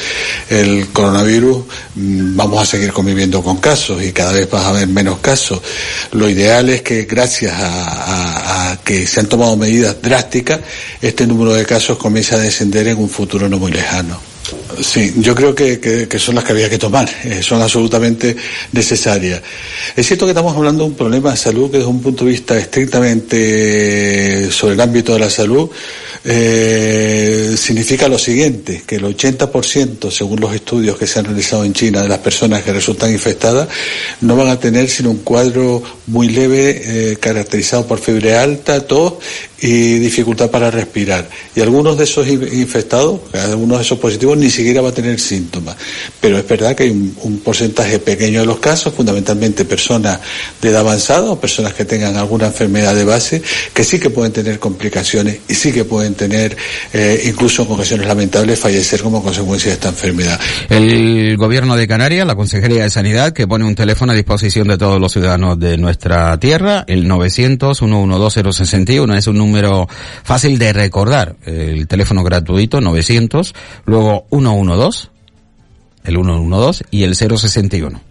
el 0.49 0.87
coronavirus, 0.89 1.65
mm, 1.95 2.35
vamos 2.35 2.61
a 2.61 2.65
seguir 2.65 2.91
conviviendo 2.91 3.41
con 3.43 3.57
casos 3.57 4.03
y 4.03 4.11
cada 4.11 4.31
vez 4.31 4.47
va 4.53 4.61
a 4.61 4.69
haber 4.69 4.87
menos 4.87 5.19
casos. 5.19 5.61
Lo 6.11 6.29
ideal 6.29 6.69
es 6.69 6.81
que 6.81 7.03
gracias 7.03 7.53
a, 7.53 8.71
a 8.71 8.77
que 8.77 9.07
se 9.07 9.19
han 9.19 9.27
tomado 9.27 9.55
medidas 9.55 10.01
drásticas, 10.01 10.59
este 11.01 11.27
número 11.27 11.53
de 11.53 11.65
casos 11.65 11.97
comience 11.97 12.35
a 12.35 12.39
descender 12.39 12.87
en 12.87 12.97
un 12.97 13.09
futuro 13.09 13.47
no 13.47 13.59
muy 13.59 13.71
lejano. 13.71 14.36
Sí, 14.81 15.13
yo 15.17 15.35
creo 15.35 15.53
que, 15.53 15.79
que, 15.79 16.19
son 16.19 16.35
las 16.35 16.43
que 16.43 16.51
había 16.53 16.69
que 16.69 16.77
tomar, 16.77 17.09
eh, 17.23 17.41
son 17.41 17.61
absolutamente 17.61 18.35
necesarias. 18.71 19.41
Es 19.95 20.07
cierto 20.07 20.25
que 20.25 20.31
estamos 20.31 20.55
hablando 20.55 20.83
de 20.83 20.91
un 20.91 20.95
problema 20.95 21.31
de 21.31 21.37
salud 21.37 21.69
que 21.69 21.77
desde 21.77 21.89
un 21.89 22.01
punto 22.01 22.23
de 22.23 22.31
vista 22.31 22.57
estrictamente 22.57 24.51
sobre 24.51 24.75
el 24.75 24.81
ámbito 24.81 25.13
de 25.13 25.19
la 25.19 25.29
salud 25.29 25.69
eh, 26.23 27.55
significa 27.57 28.07
lo 28.07 28.17
siguiente, 28.17 28.83
que 28.85 28.95
el 28.95 29.03
80%, 29.03 30.11
según 30.11 30.39
los 30.39 30.53
estudios 30.53 30.97
que 30.97 31.07
se 31.07 31.19
han 31.19 31.25
realizado 31.25 31.63
en 31.63 31.73
China, 31.73 32.01
de 32.01 32.09
las 32.09 32.19
personas 32.19 32.63
que 32.63 32.73
resultan 32.73 33.11
infectadas, 33.11 33.67
no 34.21 34.35
van 34.35 34.49
a 34.49 34.59
tener 34.59 34.89
sino 34.89 35.11
un 35.11 35.19
cuadro 35.19 35.81
muy 36.07 36.29
leve, 36.29 36.81
eh, 37.11 37.17
caracterizado 37.17 37.87
por 37.87 37.99
fiebre 37.99 38.35
alta, 38.35 38.85
tos 38.85 39.15
y 39.59 39.97
dificultad 39.97 40.51
para 40.51 40.69
respirar. 40.69 41.27
Y 41.55 41.61
algunos 41.61 41.97
de 41.97 42.03
esos 42.03 42.27
in- 42.27 42.47
infectados, 42.53 43.21
algunos 43.33 43.79
de 43.79 43.85
esos 43.85 43.97
positivos, 43.97 44.37
ni 44.37 44.51
siquiera 44.51 44.81
va 44.81 44.89
a 44.89 44.93
tener 44.93 45.19
síntomas. 45.19 45.75
Pero 46.21 46.37
es 46.37 46.47
verdad 46.47 46.75
que 46.75 46.83
hay 46.83 46.91
un, 46.91 47.15
un 47.23 47.39
porcentaje 47.39 47.97
pequeño 47.97 48.41
de 48.41 48.45
los 48.45 48.59
casos, 48.59 48.93
fundamentalmente 48.93 49.65
personas 49.65 50.19
de 50.61 50.69
edad 50.69 50.81
avanzada 50.81 51.31
o 51.31 51.39
personas 51.39 51.73
que 51.73 51.85
tengan 51.85 52.15
alguna 52.17 52.45
enfermedad 52.47 52.93
de 52.95 53.03
base, 53.03 53.41
que 53.73 53.83
sí 53.83 53.97
que 53.99 54.11
pueden 54.11 54.31
tener 54.31 54.59
complicaciones 54.59 55.39
y 55.47 55.55
sí 55.55 55.71
que 55.71 55.85
pueden 55.85 56.13
tener, 56.13 56.55
eh, 56.93 57.23
incluso 57.25 57.63
en 57.63 57.71
ocasiones 57.71 58.05
lamentables, 58.05 58.59
fallecer 58.59 59.01
como 59.01 59.23
consecuencia 59.23 59.69
de 59.69 59.73
esta 59.73 59.89
enfermedad. 59.89 60.39
El 60.69 61.35
gobierno 61.35 61.75
de 61.75 61.87
Canarias, 61.87 62.27
la 62.27 62.35
Consejería 62.35 62.83
de 62.83 62.91
Sanidad, 62.91 63.33
que 63.33 63.47
pone 63.47 63.65
un 63.65 63.73
teléfono 63.73 64.11
a 64.11 64.15
disposición 64.15 64.67
de 64.67 64.77
todos 64.77 65.01
los 65.01 65.11
ciudadanos 65.11 65.59
de 65.59 65.77
nuestra 65.77 66.39
tierra, 66.39 66.85
el 66.87 67.07
900-112-061, 67.09 69.17
es 69.17 69.25
un 69.25 69.37
número 69.37 69.46
fácil 70.23 70.57
de 70.57 70.73
recordar. 70.73 71.35
El 71.45 71.87
teléfono 71.87 72.23
gratuito, 72.23 72.81
900, 72.81 73.53
luego 73.85 74.25
112, 74.29 75.09
el 76.05 76.15
112 76.15 76.85
y 76.91 77.03
el 77.03 77.15
061. 77.15 78.01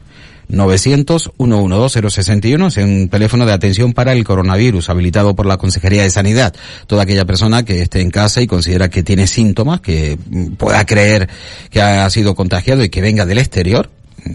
900-112-061 0.48 2.68
es 2.68 2.76
un 2.76 3.08
teléfono 3.08 3.44
de 3.46 3.52
atención 3.52 3.92
para 3.92 4.12
el 4.12 4.22
coronavirus 4.24 4.90
habilitado 4.90 5.34
por 5.34 5.46
la 5.46 5.56
Consejería 5.56 6.02
de 6.02 6.10
Sanidad. 6.10 6.54
Toda 6.86 7.02
aquella 7.02 7.24
persona 7.24 7.64
que 7.64 7.82
esté 7.82 8.00
en 8.00 8.10
casa 8.10 8.42
y 8.42 8.46
considera 8.46 8.88
que 8.88 9.02
tiene 9.02 9.26
síntomas, 9.26 9.80
que 9.80 10.16
pueda 10.56 10.86
creer 10.86 11.28
que 11.70 11.82
ha 11.82 12.08
sido 12.10 12.36
contagiado 12.36 12.84
y 12.84 12.90
que 12.90 13.00
venga 13.00 13.26
del 13.26 13.38
exterior, 13.38 13.90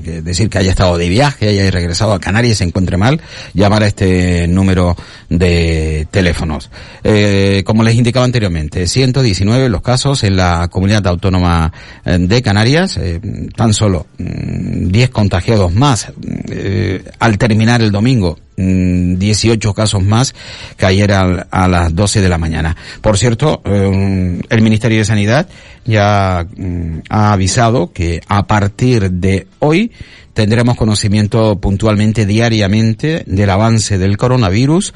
es 0.06 0.24
decir, 0.24 0.50
que 0.50 0.58
haya 0.58 0.72
estado 0.72 0.98
de 0.98 1.10
viaje, 1.10 1.50
haya 1.50 1.70
regresado 1.72 2.14
a 2.14 2.20
Canarias 2.20 2.54
y 2.54 2.58
se 2.58 2.64
encuentre 2.64 2.98
mal, 2.98 3.22
llamar 3.54 3.84
a 3.84 3.88
este 3.88 4.48
número 4.48 4.96
de 5.30 6.08
teléfonos. 6.12 6.70
Eh, 7.04 7.64
como 7.66 7.84
les 7.84 7.96
indicaba 7.96 8.26
anteriormente, 8.26 8.88
119 8.88 9.70
los 9.70 9.82
casos 9.82 10.24
en 10.24 10.38
la 10.38 10.68
comunidad 10.70 11.06
autónoma 11.08 11.72
eh, 12.06 12.18
de 12.20 12.42
Canarias, 12.42 12.98
eh, 12.98 13.20
tan 13.56 13.74
solo 13.74 14.08
mm, 14.18 14.88
10 14.90 15.10
contagiados 15.10 15.74
más 15.74 16.12
eh, 16.50 17.04
al 17.20 17.38
terminar 17.38 17.82
el 17.82 17.92
domingo. 17.92 18.38
Mm, 18.58 19.16
18 19.18 19.74
casos 19.74 20.04
más 20.04 20.34
que 20.78 20.86
ayer 20.86 21.12
al- 21.12 21.48
a, 21.52 21.68
las 21.68 21.96
12 21.96 22.22
de 22.22 22.30
la 22.30 22.38
mañana. 22.38 22.76
Por 23.02 23.18
cierto, 23.18 23.62
eh, 23.66 24.40
el 24.50 24.62
Ministerio 24.62 25.00
de 25.00 25.06
Sanidad 25.06 25.48
ya 25.86 26.46
mm, 26.56 27.00
ha 27.10 27.34
avisado 27.34 27.92
que 27.92 28.22
a 28.28 28.46
partir 28.48 29.10
de 29.12 29.48
hoy 29.60 29.92
tendremos 30.34 30.78
conocimiento 30.78 31.60
puntualmente 31.60 32.26
diariamente 32.26 33.24
del 33.26 33.50
avance 33.50 33.98
del 33.98 34.18
coronavirus 34.18 34.94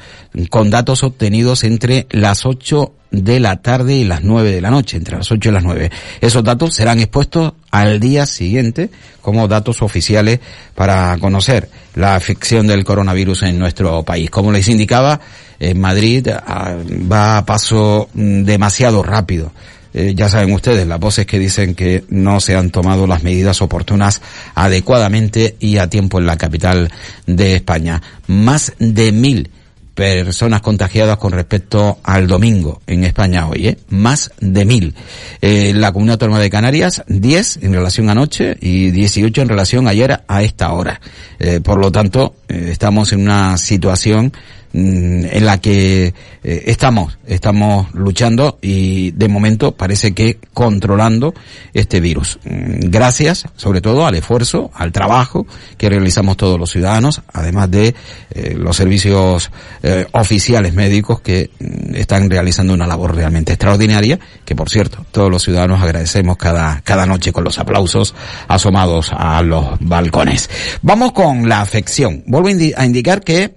con 0.50 0.70
datos 0.70 1.02
obtenidos 1.02 1.64
entre 1.64 2.06
las 2.10 2.46
8 2.46 2.92
de 3.10 3.40
la 3.40 3.56
tarde 3.62 3.94
y 3.94 4.04
las 4.04 4.22
9 4.22 4.50
de 4.50 4.60
la 4.60 4.70
noche, 4.70 4.96
entre 4.96 5.16
las 5.16 5.30
8 5.30 5.48
y 5.48 5.52
las 5.52 5.64
9. 5.64 5.90
Esos 6.20 6.44
datos 6.44 6.74
serán 6.74 6.98
expuestos 6.98 7.54
al 7.70 8.00
día 8.00 8.26
siguiente 8.26 8.90
como 9.22 9.48
datos 9.48 9.82
oficiales 9.82 10.40
para 10.74 11.16
conocer 11.18 11.68
la 11.94 12.14
afección 12.14 12.66
del 12.66 12.84
coronavirus 12.84 13.44
en 13.44 13.58
nuestro 13.58 14.02
país. 14.02 14.30
Como 14.30 14.52
les 14.52 14.68
indicaba, 14.68 15.20
en 15.58 15.80
Madrid 15.80 16.28
ah, 16.28 16.76
va 17.10 17.38
a 17.38 17.46
paso 17.46 18.08
mm, 18.12 18.42
demasiado 18.44 19.02
rápido. 19.02 19.52
Eh, 19.96 20.14
ya 20.14 20.28
saben 20.28 20.52
ustedes, 20.52 20.86
las 20.86 21.00
voces 21.00 21.24
que 21.24 21.38
dicen 21.38 21.74
que 21.74 22.04
no 22.10 22.38
se 22.38 22.54
han 22.54 22.70
tomado 22.70 23.06
las 23.06 23.22
medidas 23.22 23.62
oportunas 23.62 24.20
adecuadamente 24.54 25.56
y 25.58 25.78
a 25.78 25.88
tiempo 25.88 26.18
en 26.18 26.26
la 26.26 26.36
capital 26.36 26.92
de 27.26 27.56
España. 27.56 28.02
Más 28.26 28.74
de 28.78 29.10
mil 29.10 29.50
personas 29.96 30.60
contagiadas 30.60 31.16
con 31.16 31.32
respecto 31.32 31.98
al 32.02 32.26
domingo 32.26 32.82
en 32.86 33.04
España 33.04 33.48
hoy, 33.48 33.68
¿eh? 33.68 33.78
Más 33.88 34.30
de 34.40 34.66
mil. 34.66 34.94
Eh, 35.40 35.72
la 35.74 35.90
Comunidad 35.90 36.16
Autónoma 36.16 36.38
de 36.38 36.50
Canarias, 36.50 37.02
10 37.08 37.60
en 37.62 37.72
relación 37.72 38.10
a 38.10 38.12
anoche 38.12 38.58
y 38.60 38.90
18 38.90 39.40
en 39.40 39.48
relación 39.48 39.88
ayer 39.88 40.20
a 40.28 40.42
esta 40.42 40.70
hora. 40.74 41.00
Eh, 41.38 41.60
por 41.60 41.78
lo 41.78 41.90
tanto, 41.90 42.36
eh, 42.46 42.68
estamos 42.70 43.14
en 43.14 43.22
una 43.22 43.56
situación 43.56 44.34
en 44.80 45.46
la 45.46 45.58
que 45.58 46.12
eh, 46.44 46.62
estamos, 46.66 47.18
estamos 47.26 47.92
luchando 47.94 48.58
y 48.60 49.10
de 49.12 49.28
momento 49.28 49.72
parece 49.72 50.12
que 50.12 50.38
controlando 50.52 51.34
este 51.72 52.00
virus. 52.00 52.38
Mm, 52.44 52.90
Gracias, 52.90 53.44
sobre 53.56 53.80
todo, 53.80 54.06
al 54.06 54.14
esfuerzo, 54.14 54.70
al 54.74 54.92
trabajo 54.92 55.46
que 55.78 55.88
realizamos 55.88 56.36
todos 56.36 56.58
los 56.60 56.70
ciudadanos, 56.70 57.22
además 57.32 57.70
de 57.70 57.94
eh, 58.30 58.54
los 58.56 58.76
servicios 58.76 59.50
eh, 59.82 60.06
oficiales 60.12 60.74
médicos 60.74 61.20
que 61.20 61.50
mm, 61.58 61.94
están 61.94 62.28
realizando 62.28 62.74
una 62.74 62.86
labor 62.86 63.14
realmente 63.14 63.52
extraordinaria, 63.52 64.18
que 64.44 64.54
por 64.54 64.68
cierto, 64.68 65.06
todos 65.10 65.30
los 65.30 65.42
ciudadanos 65.42 65.82
agradecemos 65.82 66.36
cada, 66.36 66.80
cada 66.82 67.06
noche 67.06 67.32
con 67.32 67.44
los 67.44 67.58
aplausos 67.58 68.14
asomados 68.46 69.10
a 69.12 69.42
los 69.42 69.66
balcones. 69.80 70.50
Vamos 70.82 71.12
con 71.12 71.48
la 71.48 71.60
afección. 71.62 72.22
Vuelvo 72.26 72.48
a 72.48 72.52
indi- 72.52 72.74
a 72.76 72.84
indicar 72.84 73.22
que 73.22 73.54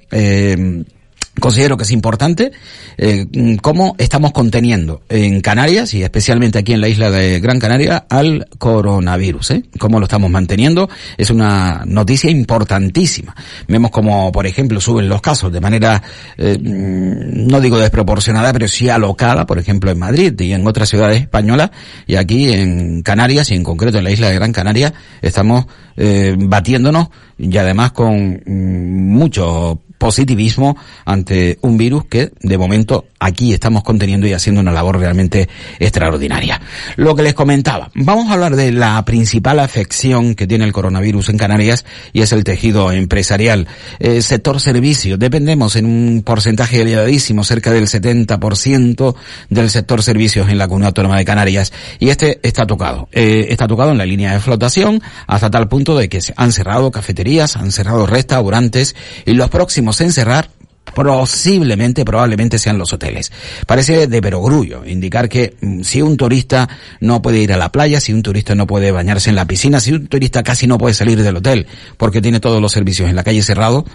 Considero 1.39 1.77
que 1.77 1.84
es 1.84 1.91
importante 1.91 2.51
eh, 2.98 3.27
cómo 3.62 3.96
estamos 3.98 4.31
conteniendo 4.31 5.01
en 5.10 5.41
Canarias 5.41 5.93
y 5.93 6.03
especialmente 6.03 6.60
aquí 6.60 6.74
en 6.74 6.81
la 6.81 6.88
isla 6.88 7.12
de 7.12 7.39
Gran 7.39 7.60
Canaria 7.60 8.05
al 8.10 8.48
coronavirus. 8.58 9.51
¿eh? 9.51 9.63
Cómo 9.79 10.00
lo 10.00 10.05
estamos 10.05 10.29
manteniendo 10.29 10.89
es 11.17 11.29
una 11.29 11.84
noticia 11.86 12.29
importantísima. 12.29 13.36
Vemos 13.67 13.91
como, 13.91 14.31
por 14.31 14.46
ejemplo, 14.46 14.81
suben 14.81 15.10
los 15.10 15.22
casos 15.22 15.51
de 15.51 15.62
manera, 15.62 16.01
eh, 16.38 16.58
no 16.60 17.62
digo 17.62 17.77
desproporcionada, 17.77 18.51
pero 18.53 18.67
sí 18.67 18.89
alocada, 18.89 19.46
por 19.46 19.60
ejemplo, 19.60 19.91
en 19.91 20.00
Madrid 20.00 20.39
y 20.39 20.53
en 20.53 20.67
otras 20.67 20.89
ciudades 20.89 21.22
españolas 21.22 21.72
y 22.08 22.15
aquí 22.15 22.51
en 22.51 23.01
Canarias 23.01 23.51
y 23.51 23.55
en 23.55 23.63
concreto 23.63 23.98
en 23.98 24.03
la 24.03 24.12
isla 24.12 24.29
de 24.29 24.36
Gran 24.36 24.51
Canaria 24.51 24.93
estamos 25.22 25.65
eh, 25.98 26.36
batiéndonos 26.38 27.10
y 27.38 27.55
además 27.58 27.91
con 27.91 28.41
mm, 28.46 29.13
mucho 29.13 29.81
positivismo 30.00 30.75
ante 31.06 31.60
un 31.62 31.77
virus 31.77 32.06
que 32.06 32.32
de 32.41 32.58
momento 32.58 33.06
aquí 33.20 33.53
estamos 33.53 33.84
conteniendo 33.84 34.25
y 34.25 34.34
haciendo 34.34 34.62
una 34.62 34.72
labor 34.72 34.98
realmente 34.98 35.50
extraordinaria. 35.77 36.60
Lo 36.96 37.15
que 37.15 37.24
les 37.24 37.34
comentaba, 37.34 37.91
vamos 37.94 38.29
a 38.29 38.34
hablar 38.34 38.56
de 38.56 38.72
la 38.72 39.03
principal 39.06 39.60
afección 39.60 40.36
que 40.36 40.48
tiene 40.48 40.63
el 40.63 40.72
coronavirus 40.72 41.29
en 41.29 41.38
Canarias 41.38 41.86
y 42.13 42.22
es 42.22 42.32
el 42.32 42.44
tejido 42.44 42.91
empresarial. 42.91 43.68
Eh, 44.00 44.22
sector 44.22 44.60
servicio, 44.62 45.18
dependemos 45.18 45.75
en 45.75 45.86
un 45.86 46.24
porcentaje 46.24 46.82
elevadísimo, 46.82 47.44
cerca 47.44 47.72
del 47.72 47.88
70% 47.88 49.15
del 49.50 49.70
sector 49.70 50.01
servicios 50.01 50.50
en 50.50 50.58
la 50.58 50.68
Comunidad 50.68 50.89
Autónoma 50.89 51.18
de 51.18 51.25
Canarias 51.25 51.74
y 52.00 52.10
este 52.10 52.39
está 52.41 52.65
tocado. 52.65 53.10
Eh, 53.12 53.48
está 53.50 53.68
tocado 53.68 53.91
en 53.91 53.98
la 53.98 54.06
línea 54.06 54.34
de 54.34 54.39
flotación 54.39 55.01
hasta 55.27 55.51
tal 55.51 55.68
punto 55.68 55.98
de 55.98 56.08
que 56.08 56.22
se 56.22 56.34
han 56.38 56.53
cerrado 56.53 56.89
cafeterías, 56.89 57.58
han 57.58 57.74
cerrado 57.74 58.06
restaurantes 58.06 58.96
y 59.25 59.34
los 59.34 59.50
próximos 59.50 59.88
en 60.01 60.12
cerrar 60.12 60.50
posiblemente, 60.93 62.05
probablemente 62.05 62.58
sean 62.58 62.77
los 62.77 62.93
hoteles. 62.93 63.31
Parece 63.65 64.08
de 64.08 64.22
perogrullo 64.22 64.86
indicar 64.86 65.29
que 65.29 65.55
mm, 65.62 65.81
si 65.81 66.01
un 66.01 66.17
turista 66.17 66.67
no 67.00 67.22
puede 67.22 67.39
ir 67.39 67.53
a 67.53 67.58
la 67.58 67.72
playa, 67.72 68.00
si 68.00 68.13
un 68.13 68.24
turista 68.24 68.55
no 68.55 68.67
puede 68.67 68.91
bañarse 68.91 69.29
en 69.29 69.36
la 69.36 69.46
piscina, 69.46 69.79
si 69.79 69.93
un 69.93 70.08
turista 70.08 70.43
casi 70.43 70.67
no 70.67 70.77
puede 70.77 70.93
salir 70.93 71.22
del 71.22 71.38
hotel 71.38 71.67
porque 71.98 72.22
tiene 72.22 72.39
todos 72.39 72.62
los 72.62 72.72
servicios 72.72 73.10
en 73.10 73.15
la 73.15 73.24
calle 73.24 73.43
cerrado, 73.43 73.86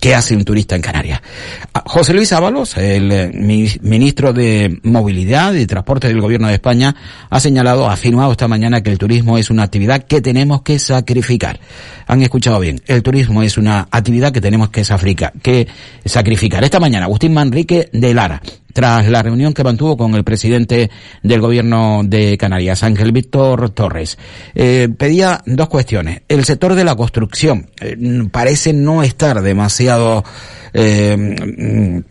¿qué 0.00 0.14
hace 0.14 0.34
un 0.36 0.44
turista 0.44 0.76
en 0.76 0.82
Canarias? 0.82 1.20
Ah, 1.72 1.82
José 1.86 2.12
Luis 2.14 2.32
Ábalos, 2.32 2.76
el 2.76 3.10
eh, 3.12 3.30
mi- 3.32 3.70
ministro 3.82 4.32
de 4.32 4.78
Movilidad 4.82 5.54
y 5.54 5.66
Transporte 5.66 6.08
del 6.08 6.20
Gobierno 6.20 6.48
de 6.48 6.54
España, 6.54 6.94
ha 7.30 7.40
señalado, 7.40 7.88
ha 7.88 7.94
afirmado 7.94 8.32
esta 8.32 8.48
mañana 8.48 8.82
que 8.82 8.90
el 8.90 8.98
turismo 8.98 9.38
es 9.38 9.50
una 9.50 9.62
actividad 9.64 10.04
que 10.04 10.20
tenemos 10.20 10.62
que 10.62 10.78
sacrificar. 10.78 11.58
Han 12.06 12.22
escuchado 12.22 12.60
bien, 12.60 12.80
el 12.86 13.02
turismo 13.02 13.42
es 13.42 13.56
una 13.58 13.88
actividad 13.90 14.32
que 14.32 14.40
tenemos 14.40 14.68
que 14.70 14.84
sacrificar. 14.84 15.32
Esta 16.64 16.80
mañana, 16.80 17.06
Agustín 17.06 17.32
Manrique 17.34 17.88
de 17.92 18.14
Lara, 18.14 18.42
tras 18.76 19.08
la 19.08 19.22
reunión 19.22 19.54
que 19.54 19.64
mantuvo 19.64 19.96
con 19.96 20.14
el 20.16 20.22
presidente 20.22 20.90
del 21.22 21.40
gobierno 21.40 22.02
de 22.04 22.36
Canarias, 22.36 22.82
Ángel 22.82 23.10
Víctor 23.10 23.70
Torres. 23.70 24.18
Eh, 24.54 24.90
pedía 24.98 25.40
dos 25.46 25.70
cuestiones. 25.70 26.20
El 26.28 26.44
sector 26.44 26.74
de 26.74 26.84
la 26.84 26.94
construcción 26.94 27.70
eh, 27.80 27.96
parece 28.30 28.74
no 28.74 29.02
estar 29.02 29.40
demasiado 29.40 30.22
eh, 30.74 32.02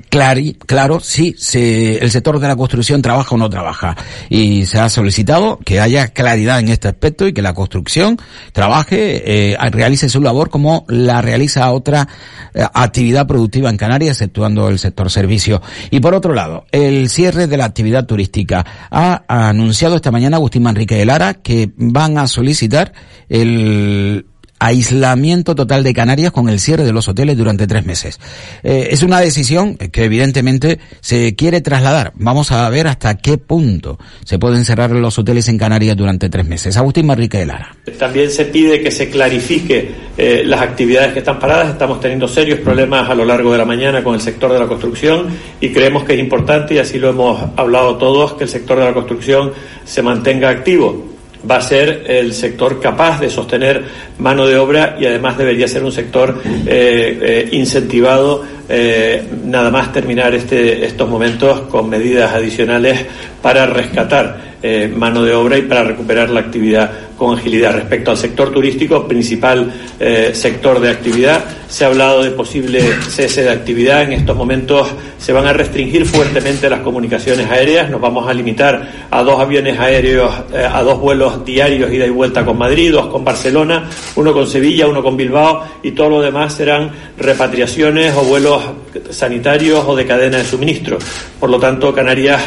clari- 0.00 0.56
claro 0.58 1.00
si 1.00 1.34
se, 1.38 1.98
el 1.98 2.10
sector 2.10 2.38
de 2.38 2.48
la 2.48 2.56
construcción 2.56 3.02
trabaja 3.02 3.34
o 3.34 3.38
no 3.38 3.50
trabaja. 3.50 3.96
Y 4.28 4.66
se 4.66 4.78
ha 4.78 4.88
solicitado 4.88 5.58
que 5.64 5.80
haya 5.80 6.08
claridad 6.08 6.60
en 6.60 6.68
este 6.68 6.88
aspecto 6.88 7.26
y 7.26 7.32
que 7.32 7.42
la 7.42 7.54
construcción 7.54 8.18
trabaje, 8.52 9.52
eh, 9.52 9.56
realice 9.70 10.08
su 10.08 10.20
labor 10.20 10.50
como 10.50 10.84
la 10.88 11.22
realiza 11.22 11.70
otra 11.70 12.08
eh, 12.54 12.64
actividad 12.74 13.26
productiva 13.26 13.70
en 13.70 13.76
Canarias, 13.76 14.16
exceptuando 14.16 14.68
el 14.68 14.78
sector 14.78 15.10
servicio. 15.10 15.62
Y 15.90 16.00
por 16.00 16.14
otro 16.14 16.34
lado, 16.34 16.66
el 16.72 17.08
cierre 17.08 17.46
de 17.46 17.56
la 17.56 17.64
actividad 17.64 18.06
turística. 18.06 18.64
Ha 18.90 19.22
anunciado 19.28 19.96
esta 19.96 20.10
mañana 20.10 20.36
Agustín 20.36 20.62
Manrique 20.62 20.96
de 20.96 21.04
Lara 21.06 21.34
que 21.34 21.70
van 21.76 22.18
a 22.18 22.26
solicitar 22.26 22.92
el 23.28 24.26
aislamiento 24.62 25.56
total 25.56 25.82
de 25.82 25.92
Canarias 25.92 26.30
con 26.30 26.48
el 26.48 26.60
cierre 26.60 26.84
de 26.84 26.92
los 26.92 27.08
hoteles 27.08 27.36
durante 27.36 27.66
tres 27.66 27.84
meses. 27.84 28.20
Eh, 28.62 28.88
es 28.92 29.02
una 29.02 29.20
decisión 29.20 29.76
que 29.76 30.04
evidentemente 30.04 30.78
se 31.00 31.34
quiere 31.34 31.60
trasladar. 31.60 32.12
Vamos 32.14 32.52
a 32.52 32.68
ver 32.70 32.86
hasta 32.86 33.16
qué 33.16 33.38
punto 33.38 33.98
se 34.24 34.38
pueden 34.38 34.64
cerrar 34.64 34.92
los 34.92 35.18
hoteles 35.18 35.48
en 35.48 35.58
Canarias 35.58 35.96
durante 35.96 36.28
tres 36.28 36.46
meses. 36.46 36.76
Agustín 36.76 37.06
Marrique 37.06 37.38
de 37.38 37.46
Lara. 37.46 37.74
También 37.98 38.30
se 38.30 38.44
pide 38.44 38.80
que 38.80 38.92
se 38.92 39.10
clarifique 39.10 39.90
eh, 40.16 40.42
las 40.46 40.60
actividades 40.60 41.12
que 41.12 41.18
están 41.18 41.40
paradas. 41.40 41.70
Estamos 41.70 42.00
teniendo 42.00 42.28
serios 42.28 42.60
problemas 42.60 43.10
a 43.10 43.16
lo 43.16 43.24
largo 43.24 43.50
de 43.50 43.58
la 43.58 43.64
mañana 43.64 44.04
con 44.04 44.14
el 44.14 44.20
sector 44.20 44.52
de 44.52 44.60
la 44.60 44.68
construcción 44.68 45.26
y 45.60 45.70
creemos 45.70 46.04
que 46.04 46.14
es 46.14 46.20
importante, 46.20 46.74
y 46.74 46.78
así 46.78 46.98
lo 46.98 47.10
hemos 47.10 47.42
hablado 47.56 47.96
todos, 47.96 48.34
que 48.34 48.44
el 48.44 48.50
sector 48.50 48.78
de 48.78 48.84
la 48.84 48.94
construcción 48.94 49.52
se 49.84 50.02
mantenga 50.02 50.50
activo 50.50 51.11
va 51.48 51.56
a 51.56 51.60
ser 51.60 52.04
el 52.06 52.32
sector 52.32 52.80
capaz 52.80 53.20
de 53.20 53.30
sostener 53.30 53.84
mano 54.18 54.46
de 54.46 54.56
obra 54.56 54.96
y 54.98 55.06
además 55.06 55.36
debería 55.36 55.68
ser 55.68 55.84
un 55.84 55.92
sector 55.92 56.40
eh, 56.44 57.18
eh, 57.22 57.48
incentivado 57.52 58.44
eh, 58.74 59.22
nada 59.44 59.70
más 59.70 59.92
terminar 59.92 60.34
este, 60.34 60.86
estos 60.86 61.06
momentos 61.06 61.60
con 61.68 61.90
medidas 61.90 62.32
adicionales 62.32 63.04
para 63.42 63.66
rescatar 63.66 64.52
eh, 64.62 64.90
mano 64.96 65.24
de 65.24 65.34
obra 65.34 65.58
y 65.58 65.62
para 65.62 65.82
recuperar 65.82 66.30
la 66.30 66.40
actividad 66.40 66.90
con 67.18 67.36
agilidad. 67.36 67.74
Respecto 67.74 68.12
al 68.12 68.16
sector 68.16 68.50
turístico, 68.50 69.06
principal 69.06 69.70
eh, 70.00 70.30
sector 70.32 70.80
de 70.80 70.88
actividad, 70.88 71.44
se 71.68 71.84
ha 71.84 71.88
hablado 71.88 72.22
de 72.22 72.30
posible 72.30 72.80
cese 73.08 73.42
de 73.42 73.50
actividad. 73.50 74.04
En 74.04 74.12
estos 74.12 74.36
momentos 74.36 74.88
se 75.18 75.32
van 75.32 75.46
a 75.46 75.52
restringir 75.52 76.06
fuertemente 76.06 76.70
las 76.70 76.80
comunicaciones 76.80 77.50
aéreas. 77.50 77.90
Nos 77.90 78.00
vamos 78.00 78.28
a 78.28 78.32
limitar 78.32 79.06
a 79.10 79.22
dos 79.22 79.40
aviones 79.40 79.78
aéreos, 79.78 80.32
a 80.54 80.82
dos 80.82 80.98
vuelos 80.98 81.44
diarios 81.44 81.92
ida 81.92 82.06
y 82.06 82.10
vuelta 82.10 82.44
con 82.44 82.56
Madrid, 82.56 82.92
dos 82.92 83.06
con 83.08 83.24
Barcelona, 83.24 83.90
uno 84.14 84.32
con 84.32 84.46
Sevilla, 84.46 84.86
uno 84.86 85.02
con 85.02 85.16
Bilbao 85.16 85.64
y 85.82 85.90
todo 85.90 86.08
lo 86.08 86.22
demás 86.22 86.54
serán 86.54 86.90
repatriaciones 87.18 88.14
o 88.14 88.22
vuelos 88.22 88.61
sanitarios 89.10 89.84
o 89.86 89.96
de 89.96 90.06
cadena 90.06 90.38
de 90.38 90.44
suministro. 90.44 90.98
Por 91.38 91.50
lo 91.50 91.58
tanto, 91.58 91.94
Canarias 91.94 92.40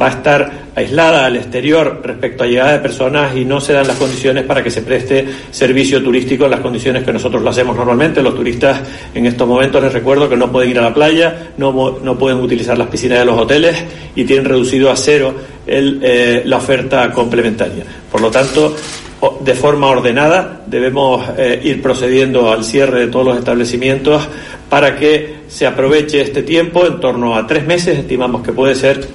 va 0.00 0.06
a 0.06 0.10
estar 0.10 0.50
aislada 0.74 1.26
al 1.26 1.36
exterior 1.36 2.00
respecto 2.04 2.44
a 2.44 2.46
llegada 2.46 2.72
de 2.72 2.78
personas 2.78 3.36
y 3.36 3.44
no 3.44 3.60
se 3.60 3.72
dan 3.72 3.86
las 3.86 3.96
condiciones 3.96 4.44
para 4.44 4.62
que 4.62 4.70
se 4.70 4.82
preste 4.82 5.26
servicio 5.50 6.02
turístico 6.02 6.44
en 6.44 6.52
las 6.52 6.60
condiciones 6.60 7.02
que 7.02 7.12
nosotros 7.12 7.42
lo 7.42 7.50
hacemos 7.50 7.76
normalmente. 7.76 8.22
Los 8.22 8.36
turistas 8.36 8.80
en 9.14 9.26
estos 9.26 9.48
momentos 9.48 9.82
les 9.82 9.92
recuerdo 9.92 10.28
que 10.28 10.36
no 10.36 10.50
pueden 10.50 10.70
ir 10.70 10.78
a 10.78 10.82
la 10.82 10.94
playa, 10.94 11.52
no, 11.56 11.98
no 12.02 12.18
pueden 12.18 12.38
utilizar 12.38 12.78
las 12.78 12.88
piscinas 12.88 13.18
de 13.18 13.24
los 13.24 13.38
hoteles 13.38 13.76
y 14.14 14.24
tienen 14.24 14.44
reducido 14.44 14.90
a 14.90 14.96
cero 14.96 15.34
el, 15.66 16.00
eh, 16.02 16.42
la 16.44 16.58
oferta 16.58 17.10
complementaria. 17.10 17.84
Por 18.10 18.20
lo 18.20 18.30
tanto, 18.30 18.74
de 19.40 19.54
forma 19.54 19.88
ordenada 19.88 20.62
debemos 20.66 21.26
eh, 21.36 21.60
ir 21.62 21.82
procediendo 21.82 22.50
al 22.50 22.64
cierre 22.64 23.00
de 23.00 23.06
todos 23.08 23.26
los 23.26 23.38
establecimientos 23.38 24.26
para 24.68 24.96
que 24.96 25.40
se 25.48 25.66
aproveche 25.66 26.20
este 26.20 26.42
tiempo, 26.42 26.86
en 26.86 27.00
torno 27.00 27.36
a 27.36 27.46
tres 27.46 27.66
meses, 27.66 27.98
estimamos 27.98 28.42
que 28.42 28.52
puede 28.52 28.74
ser 28.74 29.06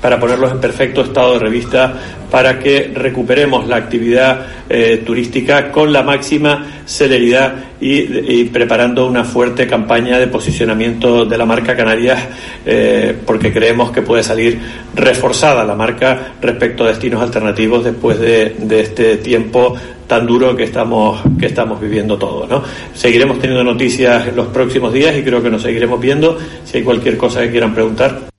para 0.00 0.18
ponerlos 0.18 0.52
en 0.52 0.60
perfecto 0.60 1.02
estado 1.02 1.34
de 1.34 1.40
revista 1.40 1.94
para 2.30 2.58
que 2.58 2.90
recuperemos 2.94 3.66
la 3.66 3.76
actividad 3.76 4.46
eh, 4.68 5.02
turística 5.04 5.70
con 5.72 5.92
la 5.92 6.02
máxima 6.02 6.82
celeridad 6.86 7.54
y, 7.80 8.44
preparando 8.44 9.06
una 9.06 9.24
fuerte 9.24 9.66
campaña 9.66 10.18
de 10.18 10.26
posicionamiento 10.26 11.24
de 11.24 11.38
la 11.38 11.46
marca 11.46 11.74
Canarias 11.74 12.28
eh, 12.66 13.16
porque 13.24 13.52
creemos 13.52 13.90
que 13.90 14.02
puede 14.02 14.22
salir 14.22 14.58
reforzada 14.94 15.64
la 15.64 15.74
marca 15.74 16.34
respecto 16.40 16.84
a 16.84 16.88
destinos 16.88 17.22
alternativos 17.22 17.84
después 17.84 18.18
de, 18.20 18.56
de 18.58 18.80
este 18.80 19.16
tiempo 19.16 19.74
tan 20.06 20.26
duro 20.26 20.56
que 20.56 20.64
estamos 20.64 21.22
que 21.38 21.46
estamos 21.46 21.80
viviendo 21.80 22.18
todos, 22.18 22.48
¿no? 22.48 22.64
Seguiremos 22.94 23.38
teniendo 23.38 23.62
noticias 23.62 24.26
en 24.26 24.34
los 24.34 24.48
próximos 24.48 24.92
días 24.92 25.16
y 25.16 25.22
creo 25.22 25.40
que 25.40 25.50
nos 25.50 25.62
seguiremos 25.62 26.00
viendo. 26.00 26.36
Si 26.64 26.78
hay 26.78 26.82
cualquier 26.82 27.16
cosa 27.16 27.40
que 27.42 27.50
quieran 27.52 27.72
preguntar. 27.72 28.29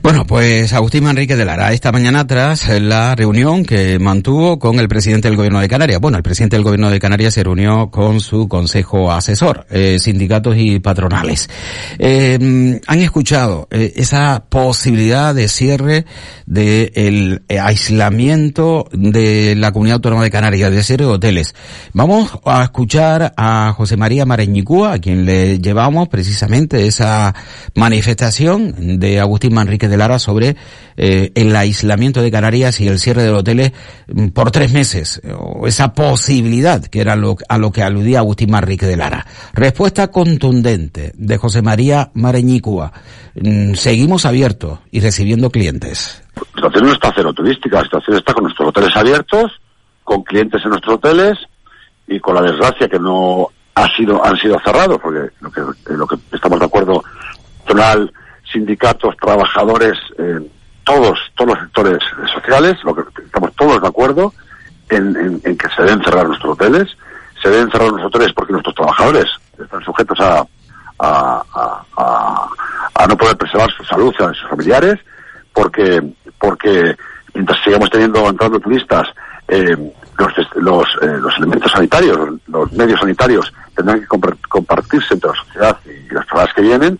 Bueno, 0.00 0.24
pues 0.26 0.72
Agustín 0.72 1.02
Manrique 1.04 1.34
de 1.34 1.44
Lara, 1.44 1.72
esta 1.72 1.90
mañana 1.90 2.24
tras 2.24 2.68
la 2.80 3.16
reunión 3.16 3.64
que 3.64 3.98
mantuvo 3.98 4.58
con 4.58 4.78
el 4.78 4.88
presidente 4.88 5.26
del 5.26 5.36
Gobierno 5.36 5.60
de 5.60 5.68
Canarias. 5.68 6.00
Bueno, 6.00 6.16
el 6.16 6.22
presidente 6.22 6.54
del 6.54 6.62
Gobierno 6.62 6.88
de 6.88 7.00
Canarias 7.00 7.34
se 7.34 7.42
reunió 7.42 7.90
con 7.90 8.20
su 8.20 8.48
consejo 8.48 9.10
asesor, 9.10 9.66
eh, 9.70 9.98
sindicatos 9.98 10.56
y 10.56 10.78
patronales. 10.78 11.50
Eh, 11.98 12.80
han 12.86 12.98
escuchado 13.00 13.66
eh, 13.72 13.92
esa 13.96 14.44
posibilidad 14.48 15.34
de 15.34 15.48
cierre 15.48 16.06
del 16.46 17.42
de 17.48 17.60
aislamiento 17.60 18.88
de 18.92 19.56
la 19.56 19.72
Comunidad 19.72 19.96
Autónoma 19.96 20.22
de 20.22 20.30
Canarias, 20.30 20.70
de 20.70 20.82
cierre 20.84 21.06
de 21.06 21.10
hoteles. 21.10 21.54
Vamos 21.92 22.30
a 22.44 22.62
escuchar 22.62 23.34
a 23.36 23.74
José 23.76 23.96
María 23.96 24.24
Mareñicúa, 24.24 24.92
a 24.92 24.98
quien 25.00 25.24
le 25.24 25.58
llevamos 25.58 26.08
precisamente 26.08 26.86
esa 26.86 27.34
manifestación 27.74 29.00
de 29.00 29.18
Agustín 29.18 29.54
Manrique 29.54 29.87
de 29.88 29.96
Lara 29.96 30.18
sobre 30.18 30.56
eh, 30.96 31.32
el 31.34 31.54
aislamiento 31.54 32.22
de 32.22 32.30
Canarias 32.30 32.80
y 32.80 32.88
el 32.88 32.98
cierre 32.98 33.22
de 33.22 33.30
hoteles 33.30 33.72
mm, 34.06 34.28
por 34.28 34.50
tres 34.50 34.72
meses, 34.72 35.20
o 35.38 35.66
esa 35.66 35.92
posibilidad 35.92 36.82
que 36.84 37.00
era 37.00 37.16
lo, 37.16 37.36
a 37.48 37.58
lo 37.58 37.72
que 37.72 37.82
aludía 37.82 38.18
Agustín 38.18 38.50
Manrique 38.50 38.86
de 38.86 38.96
Lara. 38.96 39.26
Respuesta 39.52 40.08
contundente 40.08 41.12
de 41.14 41.36
José 41.36 41.62
María 41.62 42.10
Mareñicua. 42.14 42.92
Mm, 43.34 43.74
seguimos 43.74 44.26
abiertos 44.26 44.80
y 44.90 45.00
recibiendo 45.00 45.50
clientes. 45.50 46.22
La 46.34 46.44
situación 46.54 46.86
no 46.86 46.92
está 46.92 47.12
cero 47.14 47.32
turística, 47.32 47.78
la 47.78 47.84
situación 47.84 48.16
está 48.16 48.32
con 48.34 48.44
nuestros 48.44 48.68
hoteles 48.68 48.96
abiertos, 48.96 49.52
con 50.04 50.22
clientes 50.22 50.62
en 50.64 50.70
nuestros 50.70 50.96
hoteles 50.96 51.38
y 52.06 52.18
con 52.20 52.34
la 52.34 52.42
desgracia 52.42 52.88
que 52.88 52.98
no 52.98 53.48
ha 53.74 53.86
sido, 53.96 54.24
han 54.24 54.36
sido 54.36 54.58
cerrados, 54.64 54.98
porque 55.00 55.30
lo 55.40 55.50
que, 55.50 55.60
lo 55.92 56.06
que 56.06 56.16
estamos 56.32 56.58
de 56.58 56.66
acuerdo, 56.66 57.04
tonal, 57.66 58.12
sindicatos, 58.52 59.16
trabajadores, 59.16 59.98
eh, 60.18 60.40
todos, 60.84 61.18
todos 61.36 61.50
los 61.50 61.58
sectores 61.60 61.98
sociales, 62.34 62.76
lo 62.84 62.94
que 62.94 63.02
estamos 63.22 63.54
todos 63.54 63.80
de 63.80 63.88
acuerdo 63.88 64.32
en, 64.88 65.40
que 65.40 65.68
se 65.76 65.82
deben 65.82 66.02
cerrar 66.02 66.26
nuestros 66.26 66.52
hoteles, 66.52 66.88
se 67.42 67.50
deben 67.50 67.70
cerrar 67.70 67.90
nuestros 67.90 68.14
hoteles 68.14 68.32
porque 68.32 68.52
nuestros 68.52 68.74
trabajadores 68.74 69.26
están 69.58 69.84
sujetos 69.84 70.18
a, 70.20 70.46
a, 70.98 73.06
no 73.06 73.16
poder 73.16 73.36
preservar 73.36 73.70
su 73.70 73.84
salud 73.84 74.14
a 74.18 74.34
sus 74.34 74.48
familiares, 74.48 74.98
porque, 75.52 76.02
porque 76.38 76.96
mientras 77.34 77.62
sigamos 77.62 77.90
teniendo, 77.90 78.28
entrando 78.28 78.60
turistas, 78.60 79.08
eh, 79.48 79.76
los, 80.18 80.32
los, 80.56 80.86
eh, 81.00 81.18
los 81.20 81.36
elementos 81.38 81.72
sanitarios, 81.72 82.18
los, 82.48 82.72
medios 82.72 83.00
sanitarios 83.00 83.52
tendrán 83.74 84.00
que 84.00 84.06
compartirse 84.48 85.14
entre 85.14 85.30
la 85.30 85.36
sociedad 85.36 85.78
y 85.86 86.12
las 86.12 86.26
personas 86.26 86.54
que 86.54 86.62
vienen, 86.62 86.98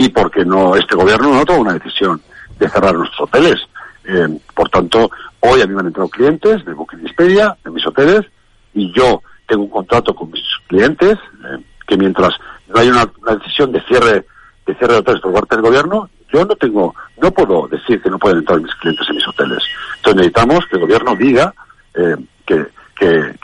y 0.00 0.08
porque 0.08 0.46
no 0.46 0.74
este 0.76 0.96
gobierno 0.96 1.30
no 1.30 1.44
toma 1.44 1.58
una 1.58 1.74
decisión 1.74 2.22
de 2.58 2.70
cerrar 2.70 2.94
nuestros 2.94 3.20
hoteles. 3.20 3.60
Eh, 4.04 4.28
por 4.54 4.66
tanto, 4.70 5.10
hoy 5.40 5.60
a 5.60 5.66
mí 5.66 5.74
me 5.74 5.80
han 5.80 5.88
entrado 5.88 6.08
clientes 6.08 6.64
de 6.64 6.72
Booking 6.72 7.00
Expedia, 7.00 7.54
de 7.62 7.70
mis 7.70 7.86
hoteles, 7.86 8.24
y 8.72 8.90
yo 8.94 9.22
tengo 9.46 9.64
un 9.64 9.68
contrato 9.68 10.14
con 10.14 10.30
mis 10.30 10.42
clientes 10.68 11.18
eh, 11.18 11.62
que 11.86 11.98
mientras 11.98 12.32
no 12.68 12.80
haya 12.80 12.92
una, 12.92 13.34
decisión 13.36 13.72
de 13.72 13.82
cierre 13.82 14.24
de 14.64 14.74
cierre 14.76 14.94
de 14.94 15.00
hoteles 15.00 15.20
por 15.20 15.34
parte 15.34 15.56
del 15.56 15.66
gobierno, 15.66 16.08
yo 16.32 16.46
no 16.46 16.56
tengo, 16.56 16.94
no 17.20 17.30
puedo 17.30 17.68
decir 17.68 18.00
que 18.00 18.08
no 18.08 18.18
pueden 18.18 18.38
entrar 18.38 18.58
mis 18.58 18.74
clientes 18.76 19.06
en 19.06 19.16
mis 19.16 19.28
hoteles. 19.28 19.62
Entonces 19.96 20.16
necesitamos 20.16 20.64
que 20.64 20.76
el 20.76 20.82
gobierno 20.82 21.14
diga 21.14 21.52
eh, 21.92 22.16
que, 22.46 22.56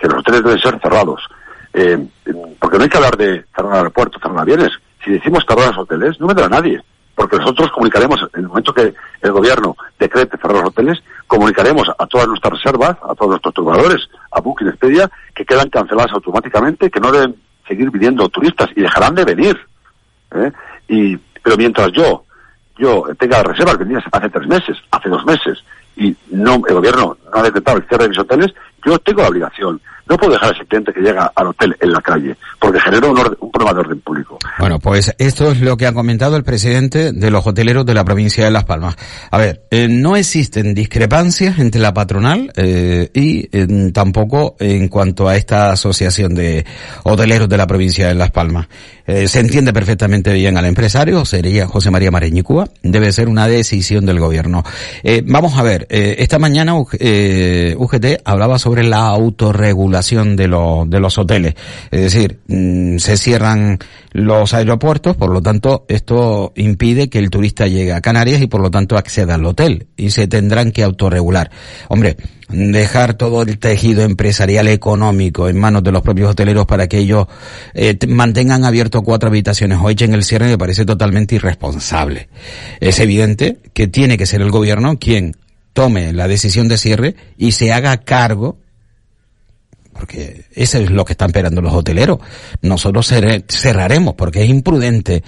los 0.08 0.20
hoteles 0.20 0.42
deben 0.42 0.58
ser 0.58 0.80
cerrados. 0.80 1.20
Porque 2.58 2.78
no 2.78 2.84
hay 2.84 2.88
que 2.88 2.96
hablar 2.96 3.16
de 3.18 3.44
cerrar 3.54 3.74
aeropuertos, 3.74 4.22
cerrar 4.22 4.38
aviones. 4.38 4.70
Si 5.06 5.12
decimos 5.12 5.44
cerrar 5.48 5.68
los 5.68 5.78
hoteles, 5.78 6.20
no 6.20 6.26
vendrá 6.26 6.48
nadie. 6.48 6.82
Porque 7.14 7.36
nosotros 7.36 7.70
comunicaremos, 7.70 8.20
en 8.34 8.40
el 8.40 8.48
momento 8.48 8.74
que 8.74 8.92
el 9.22 9.32
gobierno 9.32 9.76
decrete 10.00 10.36
cerrar 10.36 10.56
los 10.56 10.70
hoteles, 10.70 10.98
comunicaremos 11.28 11.88
a 11.96 12.06
todas 12.08 12.26
nuestras 12.26 12.54
reservas, 12.54 12.96
a 13.08 13.14
todos 13.14 13.30
nuestros 13.30 13.54
turbadores, 13.54 14.08
a 14.32 14.40
Booking 14.40 14.66
Expedia, 14.66 15.08
que 15.32 15.44
quedan 15.44 15.70
canceladas 15.70 16.12
automáticamente, 16.12 16.90
que 16.90 16.98
no 16.98 17.12
deben 17.12 17.36
seguir 17.68 17.88
viniendo 17.92 18.28
turistas 18.28 18.68
y 18.74 18.80
dejarán 18.80 19.14
de 19.14 19.24
venir. 19.24 19.56
¿eh? 20.32 20.52
Y, 20.88 21.16
pero 21.16 21.56
mientras 21.56 21.92
yo, 21.92 22.24
yo 22.76 23.04
tenga 23.16 23.44
reservas 23.44 23.78
vendidas 23.78 24.04
hace 24.10 24.28
tres 24.28 24.48
meses, 24.48 24.76
hace 24.90 25.08
dos 25.08 25.24
meses, 25.24 25.62
y 25.96 26.16
no, 26.32 26.60
el 26.66 26.74
gobierno 26.74 27.16
no 27.32 27.40
ha 27.40 27.44
decretado 27.44 27.78
el 27.78 27.86
cierre 27.86 28.04
de 28.04 28.10
mis 28.10 28.18
hoteles, 28.18 28.52
yo 28.84 28.98
tengo 28.98 29.22
la 29.22 29.28
obligación. 29.28 29.80
No 30.08 30.16
puedo 30.16 30.32
dejar 30.32 30.50
a 30.50 30.52
ese 30.52 30.92
que 30.92 31.00
llega 31.00 31.32
al 31.34 31.48
hotel 31.48 31.76
en 31.80 31.92
la 31.92 32.00
calle, 32.00 32.36
porque 32.60 32.78
genera 32.80 33.08
un, 33.08 33.18
orden, 33.18 33.36
un, 33.40 33.50
problema 33.50 33.74
de 33.74 33.80
orden 33.80 34.00
público. 34.00 34.38
Bueno, 34.58 34.78
pues 34.78 35.12
esto 35.18 35.50
es 35.50 35.60
lo 35.60 35.76
que 35.76 35.86
ha 35.86 35.92
comentado 35.92 36.36
el 36.36 36.44
presidente 36.44 37.12
de 37.12 37.30
los 37.30 37.44
hoteleros 37.44 37.84
de 37.84 37.94
la 37.94 38.04
provincia 38.04 38.44
de 38.44 38.52
Las 38.52 38.64
Palmas. 38.64 38.96
A 39.32 39.38
ver, 39.38 39.62
eh, 39.70 39.88
no 39.88 40.16
existen 40.16 40.74
discrepancias 40.74 41.58
entre 41.58 41.80
la 41.80 41.92
patronal 41.92 42.52
eh, 42.56 43.10
y 43.14 43.48
eh, 43.50 43.90
tampoco 43.92 44.54
en 44.60 44.86
cuanto 44.88 45.26
a 45.26 45.34
esta 45.34 45.72
asociación 45.72 46.34
de 46.36 46.64
hoteleros 47.02 47.48
de 47.48 47.56
la 47.56 47.66
provincia 47.66 48.06
de 48.06 48.14
Las 48.14 48.30
Palmas. 48.30 48.68
Se 49.06 49.40
entiende 49.40 49.72
perfectamente 49.72 50.32
bien 50.32 50.56
al 50.56 50.64
empresario, 50.64 51.24
sería 51.24 51.66
José 51.66 51.90
María 51.90 52.10
Mareñicúa, 52.10 52.68
debe 52.82 53.12
ser 53.12 53.28
una 53.28 53.46
decisión 53.46 54.06
del 54.06 54.18
gobierno. 54.18 54.64
vamos 55.24 55.56
a 55.56 55.62
ver, 55.62 55.86
esta 55.90 56.38
mañana 56.38 56.74
UGT 56.74 58.06
hablaba 58.24 58.58
sobre 58.58 58.82
la 58.84 59.06
autorregulación 59.06 60.36
de, 60.36 60.48
los 60.48 60.88
de 60.88 61.00
los 61.00 61.18
hoteles. 61.18 61.54
Es 61.90 62.00
decir, 62.00 62.38
mm, 62.48 62.98
se 62.98 63.16
cierran 63.16 63.78
los 64.16 64.54
aeropuertos, 64.54 65.14
por 65.14 65.30
lo 65.30 65.42
tanto, 65.42 65.84
esto 65.88 66.54
impide 66.56 67.10
que 67.10 67.18
el 67.18 67.28
turista 67.28 67.66
llegue 67.66 67.92
a 67.92 68.00
Canarias 68.00 68.40
y 68.40 68.46
por 68.46 68.62
lo 68.62 68.70
tanto 68.70 68.96
acceda 68.96 69.34
al 69.34 69.44
hotel 69.44 69.88
y 69.94 70.08
se 70.08 70.26
tendrán 70.26 70.72
que 70.72 70.82
autorregular. 70.82 71.50
Hombre, 71.88 72.16
dejar 72.48 73.12
todo 73.12 73.42
el 73.42 73.58
tejido 73.58 74.04
empresarial 74.04 74.68
económico 74.68 75.50
en 75.50 75.58
manos 75.58 75.82
de 75.82 75.92
los 75.92 76.00
propios 76.00 76.30
hoteleros 76.30 76.64
para 76.64 76.86
que 76.86 76.96
ellos 76.96 77.26
eh, 77.74 77.94
mantengan 78.08 78.64
abierto 78.64 79.02
cuatro 79.02 79.28
habitaciones 79.28 79.78
o 79.82 79.90
echen 79.90 80.14
el 80.14 80.24
cierre 80.24 80.46
me 80.46 80.56
parece 80.56 80.86
totalmente 80.86 81.34
irresponsable. 81.34 82.30
Es 82.80 83.00
evidente 83.00 83.58
que 83.74 83.86
tiene 83.86 84.16
que 84.16 84.24
ser 84.24 84.40
el 84.40 84.50
gobierno 84.50 84.98
quien 84.98 85.36
tome 85.74 86.14
la 86.14 86.26
decisión 86.26 86.68
de 86.68 86.78
cierre 86.78 87.16
y 87.36 87.52
se 87.52 87.70
haga 87.70 87.98
cargo 87.98 88.56
porque 89.96 90.44
eso 90.52 90.78
es 90.78 90.90
lo 90.90 91.04
que 91.04 91.12
están 91.14 91.30
esperando 91.30 91.60
los 91.60 91.72
hoteleros. 91.72 92.18
Nosotros 92.62 93.06
cerraremos 93.48 94.14
porque 94.14 94.44
es 94.44 94.50
imprudente 94.50 95.22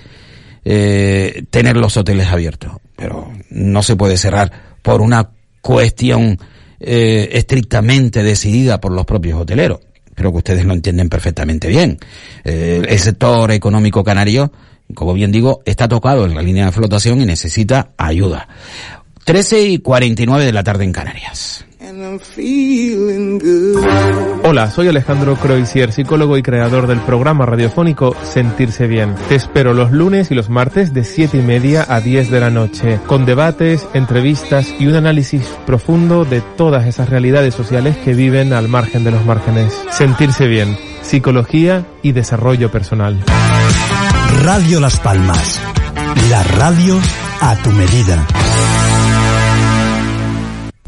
eh, 0.65 1.45
tener 1.51 1.77
los 1.77 1.97
hoteles 1.97 2.29
abiertos, 2.29 2.73
pero 2.97 3.33
no 3.51 3.83
se 3.83 3.97
puede 3.97 4.17
cerrar 4.17 4.77
por 4.83 5.01
una 5.01 5.31
cuestión 5.61 6.39
eh, 6.81 7.31
estrictamente 7.33 8.23
decidida 8.23 8.81
por 8.81 8.93
los 8.93 9.07
propios 9.07 9.41
hoteleros. 9.41 9.81
Creo 10.15 10.33
que 10.33 10.39
ustedes 10.39 10.65
lo 10.65 10.73
entienden 10.73 11.09
perfectamente 11.09 11.69
bien. 11.69 11.99
Eh, 12.45 12.83
el 12.87 12.99
sector 12.99 13.51
económico 13.53 14.03
canario, 14.03 14.53
como 14.95 15.15
bien 15.15 15.31
digo, 15.31 15.63
está 15.65 15.89
tocado 15.89 16.27
en 16.27 16.35
la 16.35 16.43
línea 16.43 16.67
de 16.67 16.73
flotación 16.73 17.21
y 17.21 17.25
necesita 17.25 17.93
ayuda. 17.97 18.49
13 19.25 19.63
y 19.63 19.79
49 19.79 20.45
de 20.45 20.53
la 20.53 20.65
tarde 20.65 20.85
en 20.85 20.93
Canarias. 20.93 21.68
Hola, 24.45 24.71
soy 24.71 24.89
Alejandro 24.89 25.37
Croisier, 25.37 25.91
psicólogo 25.91 26.37
y 26.37 26.43
creador 26.43 26.87
del 26.87 27.01
programa 27.01 27.47
radiofónico 27.47 28.15
Sentirse 28.25 28.87
Bien. 28.87 29.15
Te 29.29 29.37
espero 29.37 29.73
los 29.73 29.91
lunes 29.91 30.31
y 30.31 30.35
los 30.35 30.51
martes 30.51 30.93
de 30.93 31.05
7 31.05 31.39
y 31.39 31.43
media 31.43 31.87
a 31.89 32.01
10 32.01 32.31
de 32.31 32.41
la 32.41 32.51
noche, 32.51 33.01
con 33.07 33.25
debates, 33.25 33.87
entrevistas 33.95 34.75
y 34.79 34.87
un 34.87 34.97
análisis 34.97 35.47
profundo 35.65 36.27
de 36.27 36.43
todas 36.59 36.87
esas 36.87 37.09
realidades 37.09 37.55
sociales 37.55 37.97
que 37.97 38.13
viven 38.13 38.53
al 38.53 38.69
margen 38.69 39.03
de 39.05 39.13
los 39.13 39.25
márgenes. 39.25 39.73
Sentirse 39.91 40.47
Bien, 40.47 40.77
psicología 41.01 41.87
y 42.03 42.13
desarrollo 42.13 42.71
personal. 42.71 43.19
Radio 44.43 44.79
Las 44.81 45.01
Palmas, 45.01 45.59
la 46.29 46.43
radio 46.43 46.99
a 47.41 47.57
tu 47.63 47.71
medida. 47.71 48.27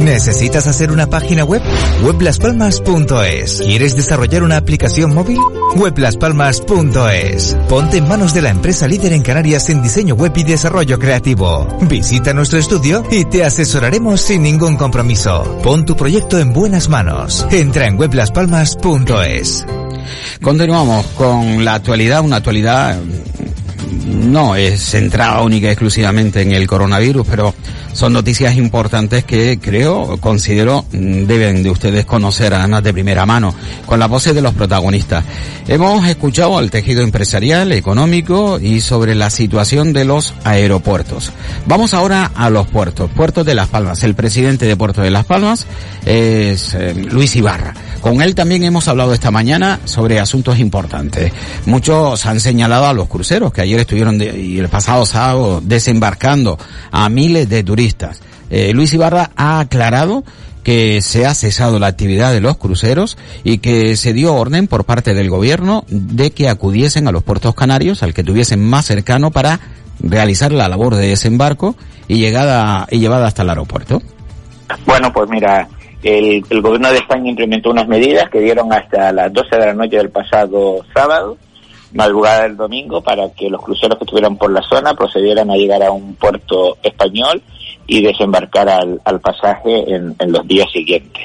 ¿Necesitas 0.01 0.67
hacer 0.67 0.91
una 0.91 1.09
página 1.09 1.45
web? 1.45 1.61
Weblaspalmas.es. 2.03 3.61
¿Quieres 3.61 3.95
desarrollar 3.95 4.43
una 4.43 4.57
aplicación 4.57 5.15
móvil? 5.15 5.39
Weblaspalmas.es. 5.77 7.57
Ponte 7.69 7.99
en 7.99 8.09
manos 8.09 8.33
de 8.33 8.41
la 8.41 8.49
empresa 8.49 8.89
líder 8.89 9.13
en 9.13 9.23
Canarias 9.23 9.69
en 9.69 9.83
diseño 9.83 10.15
web 10.15 10.33
y 10.37 10.43
desarrollo 10.43 10.99
creativo. 10.99 11.69
Visita 11.83 12.33
nuestro 12.33 12.59
estudio 12.59 13.05
y 13.11 13.27
te 13.27 13.45
asesoraremos 13.45 14.23
sin 14.23 14.43
ningún 14.43 14.77
compromiso. 14.77 15.61
Pon 15.63 15.85
tu 15.85 15.95
proyecto 15.95 16.39
en 16.39 16.55
buenas 16.55 16.89
manos. 16.89 17.47
Entra 17.51 17.87
en 17.87 17.99
weblaspalmas.es. 17.99 19.67
Continuamos 20.41 21.07
con 21.09 21.63
la 21.63 21.75
actualidad, 21.75 22.23
una 22.23 22.37
actualidad 22.37 22.99
no 24.11 24.57
es 24.57 24.81
centrada 24.81 25.43
única 25.43 25.69
y 25.69 25.71
exclusivamente 25.71 26.43
en 26.43 26.53
el 26.53 26.67
coronavirus, 26.67 27.27
pero 27.29 27.55
son 28.01 28.15
noticias 28.15 28.57
importantes 28.57 29.25
que 29.25 29.59
creo, 29.61 30.17
considero, 30.23 30.87
mm, 30.91 31.27
deben 31.27 31.63
de 31.63 31.69
ustedes 31.69 32.07
conocer 32.07 32.55
además 32.55 32.83
de 32.83 32.95
primera 32.95 33.27
mano, 33.27 33.55
con 33.85 33.99
la 33.99 34.07
voces 34.07 34.35
de 34.35 34.41
los 34.41 34.55
protagonistas. 34.55 35.23
Hemos 35.69 36.07
escuchado 36.09 36.57
al 36.57 36.71
tejido 36.71 37.03
empresarial, 37.03 37.73
económico 37.73 38.59
y 38.59 38.81
sobre 38.81 39.15
la 39.15 39.29
situación 39.29 39.93
de 39.93 40.07
los 40.07 40.33
aeropuertos. 40.45 41.31
Vamos 41.67 41.93
ahora 41.93 42.31
a 42.35 42.49
los 42.49 42.67
puertos, 42.69 43.11
puertos 43.11 43.45
de 43.45 43.55
Las 43.55 43.69
Palmas. 43.69 44.03
El 44.03 44.15
presidente 44.15 44.65
de 44.65 44.77
Puerto 44.77 45.03
de 45.03 45.11
Las 45.11 45.27
Palmas 45.27 45.67
es 46.07 46.73
eh, 46.73 46.95
Luis 46.95 47.37
Ibarra. 47.37 47.75
Con 48.01 48.23
él 48.23 48.35
también 48.35 48.65
hemos 48.65 48.89
hablado 48.89 49.13
esta 49.13 49.31
mañana 49.31 49.81
sobre 49.85 50.21
asuntos 50.21 50.59
importantes. 50.59 51.33
Muchos 51.67 52.25
han 52.27 52.41
señalado 52.41 52.87
a 52.87 52.95
los 52.95 53.09
cruceros 53.09 53.53
que 53.53 53.61
ayer 53.61 53.81
estuvieron 53.81 54.21
y 54.21 54.59
el 54.59 54.69
pasado 54.69 55.05
sábado 55.05 55.61
desembarcando 55.63 56.59
a 56.91 57.09
miles 57.09 57.49
de 57.49 57.63
turistas. 57.63 58.23
Eh, 58.49 58.73
Luis 58.73 58.93
Ibarra 58.95 59.31
ha 59.37 59.61
aclarado 59.61 60.25
que 60.63 61.01
se 61.03 61.27
ha 61.27 61.35
cesado 61.35 61.79
la 61.79 61.87
actividad 61.87 62.33
de 62.33 62.41
los 62.41 62.57
cruceros 62.57 63.17
y 63.45 63.59
que 63.59 63.97
se 63.97 64.13
dio 64.13 64.35
orden 64.35 64.67
por 64.67 64.85
parte 64.85 65.15
del 65.15 65.31
gobierno 65.31 65.85
de 65.89 66.33
que 66.33 66.49
acudiesen 66.49 67.09
a 67.09 67.13
los 67.13 67.23
puertos 67.23 67.55
canarios, 67.55 68.03
al 68.03 68.15
que 68.15 68.25
tuviesen 68.25 68.63
más 68.63 68.87
cercano 68.87 69.31
para 69.31 69.61
realizar 70.03 70.53
la 70.53 70.69
labor 70.69 70.97
de 70.97 71.09
desembarco 71.09 71.77
y 72.09 72.17
llegada 72.17 72.87
y 72.91 72.99
llevada 72.99 73.27
hasta 73.27 73.43
el 73.43 73.51
aeropuerto. 73.51 74.03
Bueno, 74.87 75.13
pues 75.13 75.29
mira, 75.29 75.69
el, 76.03 76.63
gobierno 76.63 76.91
de 76.91 76.99
España 76.99 77.31
implementó 77.31 77.71
unas 77.71 77.87
medidas 77.87 78.31
que 78.31 78.41
dieron 78.41 78.73
hasta 78.73 79.13
las 79.13 79.33
12 79.33 79.57
de 79.57 79.67
la 79.67 79.75
noche 79.75 79.97
del 79.97 80.11
pasado 80.11 80.85
sábado, 80.95 81.37
madrugada 81.93 82.45
del 82.45 82.57
domingo, 82.57 83.03
para 83.03 83.31
que 83.33 83.51
los 83.51 83.63
cruceros 83.63 83.99
que 83.99 84.05
estuvieran 84.05 84.37
por 84.37 84.51
la 84.51 84.63
zona 84.63 84.95
procedieran 84.95 85.51
a 85.51 85.57
llegar 85.57 85.83
a 85.83 85.91
un 85.91 86.15
puerto 86.15 86.79
español 86.83 87.43
y 87.87 88.03
desembarcar 88.03 88.69
al, 88.69 89.21
pasaje 89.21 89.95
en, 89.95 90.17
los 90.29 90.47
días 90.47 90.71
siguientes. 90.73 91.23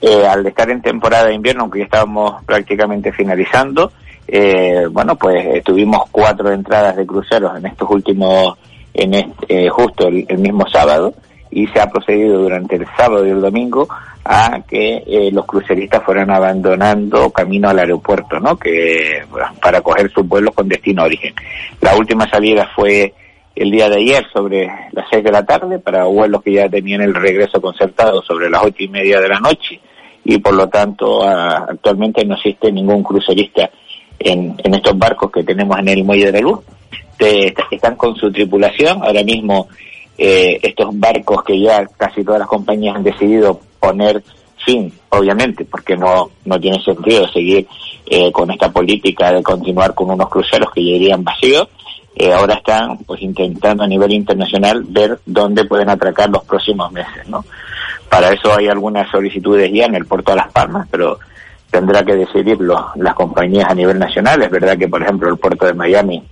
Eh, 0.00 0.26
al 0.26 0.46
estar 0.46 0.70
en 0.70 0.80
temporada 0.80 1.26
de 1.26 1.34
invierno, 1.34 1.62
aunque 1.62 1.80
ya 1.80 1.84
estábamos 1.84 2.42
prácticamente 2.44 3.12
finalizando, 3.12 3.92
eh, 4.26 4.86
bueno, 4.90 5.16
pues 5.16 5.62
tuvimos 5.64 6.04
cuatro 6.10 6.52
entradas 6.52 6.96
de 6.96 7.04
cruceros 7.04 7.58
en 7.58 7.66
estos 7.66 7.90
últimos, 7.90 8.56
en 8.94 9.14
este, 9.14 9.66
eh, 9.66 9.68
justo 9.68 10.06
el 10.06 10.38
mismo 10.38 10.64
sábado, 10.70 11.12
y 11.50 11.66
se 11.68 11.80
ha 11.80 11.90
procedido 11.90 12.42
durante 12.42 12.76
el 12.76 12.86
sábado 12.96 13.26
y 13.26 13.30
el 13.30 13.40
domingo 13.40 13.88
a 14.24 14.60
que 14.68 15.02
eh, 15.06 15.30
los 15.32 15.46
cruceristas 15.46 16.02
fueran 16.04 16.30
abandonando 16.30 17.30
camino 17.30 17.68
al 17.68 17.78
aeropuerto, 17.78 18.38
¿no? 18.38 18.56
Que 18.56 19.22
para 19.60 19.80
coger 19.80 20.10
sus 20.12 20.26
vuelos 20.26 20.54
con 20.54 20.68
destino 20.68 21.02
a 21.02 21.06
origen. 21.06 21.34
La 21.80 21.96
última 21.96 22.28
salida 22.28 22.70
fue 22.74 23.14
el 23.56 23.70
día 23.70 23.88
de 23.88 23.96
ayer 23.96 24.24
sobre 24.32 24.66
las 24.92 25.06
seis 25.10 25.24
de 25.24 25.32
la 25.32 25.44
tarde 25.44 25.78
para 25.78 26.04
vuelos 26.04 26.42
que 26.42 26.52
ya 26.52 26.68
tenían 26.68 27.00
el 27.00 27.14
regreso 27.14 27.60
concertado 27.60 28.22
sobre 28.22 28.48
las 28.48 28.62
ocho 28.62 28.84
y 28.84 28.88
media 28.88 29.20
de 29.20 29.28
la 29.28 29.40
noche 29.40 29.80
y 30.24 30.38
por 30.38 30.54
lo 30.54 30.68
tanto 30.68 31.24
a, 31.24 31.64
actualmente 31.70 32.24
no 32.24 32.34
existe 32.36 32.70
ningún 32.70 33.02
crucerista 33.02 33.70
en, 34.18 34.54
en 34.62 34.74
estos 34.74 34.96
barcos 34.96 35.32
que 35.32 35.42
tenemos 35.42 35.78
en 35.78 35.88
el 35.88 36.04
muelle 36.04 36.26
de 36.26 36.32
la 36.32 36.40
luz. 36.40 36.60
Están 37.70 37.96
con 37.96 38.16
su 38.16 38.32
tripulación 38.32 39.02
ahora 39.02 39.22
mismo 39.22 39.68
eh, 40.22 40.60
estos 40.62 40.90
barcos 41.00 41.42
que 41.42 41.58
ya 41.58 41.86
casi 41.96 42.22
todas 42.22 42.40
las 42.40 42.48
compañías 42.48 42.94
han 42.94 43.02
decidido 43.02 43.58
poner 43.80 44.22
fin, 44.62 44.92
obviamente, 45.08 45.64
porque 45.64 45.96
no, 45.96 46.30
no 46.44 46.60
tiene 46.60 46.78
sentido 46.84 47.26
seguir 47.28 47.66
eh, 48.04 48.30
con 48.30 48.50
esta 48.50 48.70
política 48.70 49.32
de 49.32 49.42
continuar 49.42 49.94
con 49.94 50.10
unos 50.10 50.28
cruceros 50.28 50.72
que 50.72 50.84
ya 50.84 50.96
irían 50.96 51.24
vacíos. 51.24 51.68
Eh, 52.14 52.34
ahora 52.34 52.56
están 52.56 52.98
pues 52.98 53.22
intentando 53.22 53.82
a 53.82 53.86
nivel 53.86 54.12
internacional 54.12 54.84
ver 54.86 55.18
dónde 55.24 55.64
pueden 55.64 55.88
atracar 55.88 56.28
los 56.28 56.44
próximos 56.44 56.92
meses, 56.92 57.26
¿no? 57.26 57.42
Para 58.10 58.30
eso 58.30 58.54
hay 58.54 58.68
algunas 58.68 59.10
solicitudes 59.10 59.72
ya 59.72 59.86
en 59.86 59.94
el 59.94 60.04
puerto 60.04 60.32
de 60.32 60.36
Las 60.36 60.52
Palmas, 60.52 60.86
pero 60.90 61.18
tendrá 61.70 62.04
que 62.04 62.16
decidirlo 62.16 62.90
las 62.96 63.14
compañías 63.14 63.70
a 63.70 63.74
nivel 63.74 63.98
nacional. 63.98 64.42
Es 64.42 64.50
verdad 64.50 64.76
que, 64.76 64.88
por 64.88 65.02
ejemplo, 65.02 65.30
el 65.30 65.38
puerto 65.38 65.64
de 65.64 65.72
Miami 65.72 66.22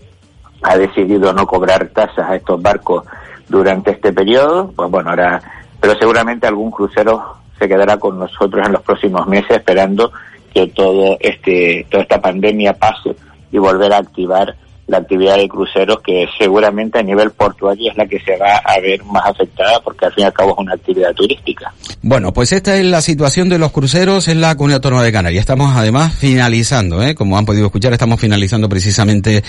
ha 0.61 0.77
decidido 0.77 1.33
no 1.33 1.46
cobrar 1.46 1.88
tasas 1.88 2.29
a 2.29 2.37
estos 2.37 2.61
barcos 2.61 3.05
durante 3.48 3.92
este 3.92 4.12
periodo, 4.12 4.72
pues 4.74 4.90
bueno, 4.90 5.11
ahora, 5.11 5.40
pero 5.80 5.94
seguramente 5.98 6.46
algún 6.46 6.70
crucero 6.70 7.37
se 7.58 7.68
quedará 7.68 7.98
con 7.98 8.18
nosotros 8.18 8.66
en 8.66 8.72
los 8.72 8.82
próximos 8.82 9.26
meses 9.26 9.50
esperando 9.50 10.12
que 10.52 10.68
todo 10.68 11.16
este, 11.20 11.87
toda 11.90 12.02
esta 12.02 12.20
pandemia 12.20 12.74
pase 12.74 13.14
y 13.50 13.58
volver 13.58 13.92
a 13.92 13.98
activar 13.98 14.54
la 14.88 14.98
actividad 14.98 15.37
de 15.37 15.48
cruceros 15.48 16.01
que 16.03 16.27
seguramente 16.38 16.98
a 16.98 17.03
nivel 17.03 17.31
portuario 17.31 17.90
es 17.90 17.96
la 17.96 18.07
que 18.07 18.18
se 18.20 18.37
va 18.38 18.57
a 18.57 18.81
ver 18.81 19.05
más 19.05 19.22
afectada 19.27 19.81
porque 19.81 20.07
al 20.07 20.14
fin 20.14 20.24
y 20.24 20.27
al 20.27 20.33
cabo 20.33 20.53
es 20.53 20.59
una 20.59 20.74
actividad 20.74 21.12
turística. 21.14 21.72
Bueno, 22.01 22.33
pues 22.33 22.53
esta 22.53 22.77
es 22.77 22.85
la 22.87 23.03
situación 23.03 23.51
de 23.51 23.59
los 23.59 23.70
cruceros 23.70 24.29
en 24.29 24.40
la 24.40 24.57
Comunidad 24.57 24.79
Autónoma 24.79 25.03
de 25.03 25.12
Canarias. 25.12 25.40
Estamos 25.40 25.77
además 25.77 26.14
finalizando, 26.14 27.03
¿eh? 27.03 27.14
como 27.14 27.37
han 27.37 27.44
podido 27.44 27.66
escuchar, 27.66 27.92
estamos 27.92 28.18
finalizando 28.18 28.66
precisamente 28.68 29.42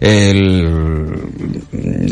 el, 0.00 1.12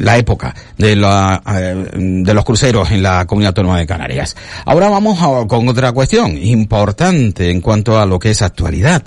la 0.04 0.18
época 0.18 0.54
de, 0.76 0.94
la, 0.94 1.42
eh, 1.58 1.86
de 1.94 2.34
los 2.34 2.44
cruceros 2.44 2.90
en 2.90 3.02
la 3.02 3.24
Comunidad 3.24 3.50
Autónoma 3.50 3.78
de 3.78 3.86
Canarias. 3.86 4.36
Ahora 4.66 4.90
vamos 4.90 5.22
a, 5.22 5.46
con 5.46 5.66
otra 5.68 5.92
cuestión 5.92 6.36
importante 6.36 7.50
en 7.50 7.62
cuanto 7.62 7.98
a 7.98 8.04
lo 8.04 8.18
que 8.18 8.30
es 8.30 8.42
actualidad. 8.42 9.02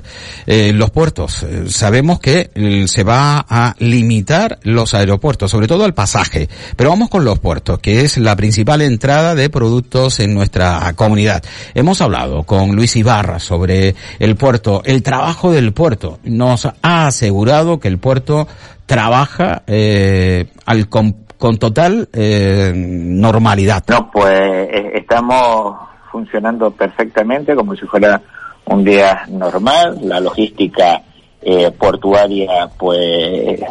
Eh, 0.47 0.71
los 0.73 0.89
puertos. 0.89 1.45
Sabemos 1.67 2.19
que 2.19 2.49
se 2.87 3.03
va 3.03 3.45
a 3.47 3.66
limitar 3.79 4.59
los 4.63 4.93
aeropuertos, 4.93 5.51
sobre 5.51 5.67
todo 5.67 5.85
el 5.85 5.93
pasaje. 5.93 6.47
Pero 6.75 6.89
vamos 6.89 7.09
con 7.09 7.25
los 7.25 7.39
puertos, 7.39 7.79
que 7.79 8.01
es 8.01 8.17
la 8.17 8.35
principal 8.35 8.81
entrada 8.81 9.35
de 9.35 9.49
productos 9.49 10.19
en 10.19 10.33
nuestra 10.33 10.93
comunidad. 10.95 11.43
Hemos 11.73 12.01
hablado 12.01 12.43
con 12.43 12.75
Luis 12.75 12.95
Ibarra 12.95 13.39
sobre 13.39 13.95
el 14.19 14.35
puerto, 14.35 14.81
el 14.85 15.03
trabajo 15.03 15.51
del 15.51 15.73
puerto. 15.73 16.19
Nos 16.23 16.65
ha 16.65 17.07
asegurado 17.07 17.79
que 17.79 17.87
el 17.87 17.97
puerto 17.97 18.47
trabaja 18.85 19.63
eh, 19.67 20.49
al 20.65 20.89
con, 20.89 21.25
con 21.37 21.57
total 21.57 22.09
eh, 22.13 22.71
normalidad. 22.75 23.83
No, 23.89 24.09
pues 24.11 24.39
eh, 24.39 24.91
estamos 24.95 25.75
funcionando 26.11 26.71
perfectamente 26.71 27.55
como 27.55 27.75
si 27.75 27.85
fuera 27.85 28.21
un 28.65 28.83
día 28.83 29.23
normal. 29.29 29.99
La 30.03 30.19
logística 30.19 31.01
eh, 31.41 31.71
portuaria 31.71 32.69
pues 32.77 33.61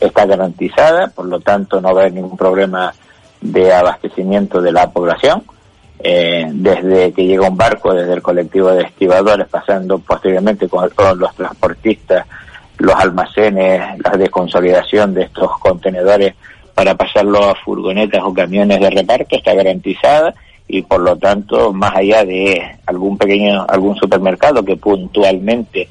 está 0.00 0.26
garantizada, 0.26 1.08
por 1.08 1.26
lo 1.26 1.40
tanto 1.40 1.80
no 1.80 1.92
va 1.94 2.00
a 2.00 2.02
haber 2.02 2.12
ningún 2.12 2.36
problema 2.36 2.94
de 3.40 3.72
abastecimiento 3.72 4.60
de 4.60 4.72
la 4.72 4.90
población. 4.90 5.42
Eh, 5.98 6.46
desde 6.52 7.12
que 7.12 7.24
llega 7.24 7.48
un 7.48 7.56
barco, 7.56 7.94
desde 7.94 8.12
el 8.12 8.22
colectivo 8.22 8.70
de 8.70 8.82
estibadores, 8.82 9.48
pasando 9.48 9.98
posteriormente 9.98 10.68
con 10.68 10.88
todos 10.90 11.16
los 11.16 11.34
transportistas, 11.34 12.26
los 12.78 12.94
almacenes, 12.94 13.98
la 14.04 14.10
desconsolidación 14.18 15.14
de 15.14 15.22
estos 15.22 15.58
contenedores 15.58 16.34
para 16.74 16.94
pasarlo 16.94 17.42
a 17.48 17.54
furgonetas 17.54 18.22
o 18.22 18.34
camiones 18.34 18.78
de 18.78 18.90
reparto 18.90 19.34
está 19.34 19.54
garantizada 19.54 20.34
y 20.68 20.82
por 20.82 21.00
lo 21.00 21.16
tanto 21.16 21.72
más 21.72 21.96
allá 21.96 22.24
de 22.24 22.60
algún 22.84 23.16
pequeño 23.16 23.64
algún 23.66 23.96
supermercado 23.96 24.62
que 24.62 24.76
puntualmente 24.76 25.88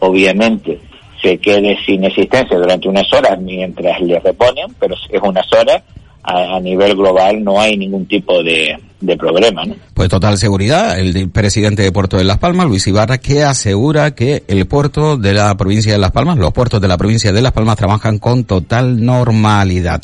obviamente 0.00 0.80
se 1.22 1.38
quede 1.38 1.78
sin 1.84 2.04
existencia 2.04 2.58
durante 2.58 2.88
unas 2.88 3.10
horas 3.12 3.38
mientras 3.40 4.00
le 4.00 4.18
reponen 4.20 4.66
pero 4.78 4.94
es 4.94 5.22
unas 5.22 5.50
horas. 5.52 5.82
A, 6.22 6.56
a 6.56 6.60
nivel 6.60 6.94
global 6.96 7.42
no 7.42 7.58
hay 7.58 7.78
ningún 7.78 8.06
tipo 8.06 8.42
de, 8.42 8.76
de 9.00 9.16
problema 9.16 9.64
¿no? 9.64 9.76
Pues 9.94 10.08
total 10.08 10.38
seguridad, 10.38 10.98
el 10.98 11.30
presidente 11.30 11.82
de 11.82 11.92
Puerto 11.92 12.16
de 12.16 12.24
Las 12.24 12.38
Palmas, 12.38 12.66
Luis 12.66 12.86
Ibarra, 12.86 13.18
que 13.18 13.44
asegura 13.44 14.14
que 14.14 14.44
el 14.48 14.66
puerto 14.66 15.16
de 15.16 15.34
la 15.34 15.54
provincia 15.56 15.92
de 15.92 15.98
Las 15.98 16.10
Palmas, 16.10 16.38
los 16.38 16.52
puertos 16.52 16.80
de 16.80 16.88
la 16.88 16.96
provincia 16.96 17.32
de 17.32 17.42
Las 17.42 17.52
Palmas 17.52 17.76
trabajan 17.76 18.18
con 18.18 18.44
total 18.44 19.04
normalidad. 19.04 20.02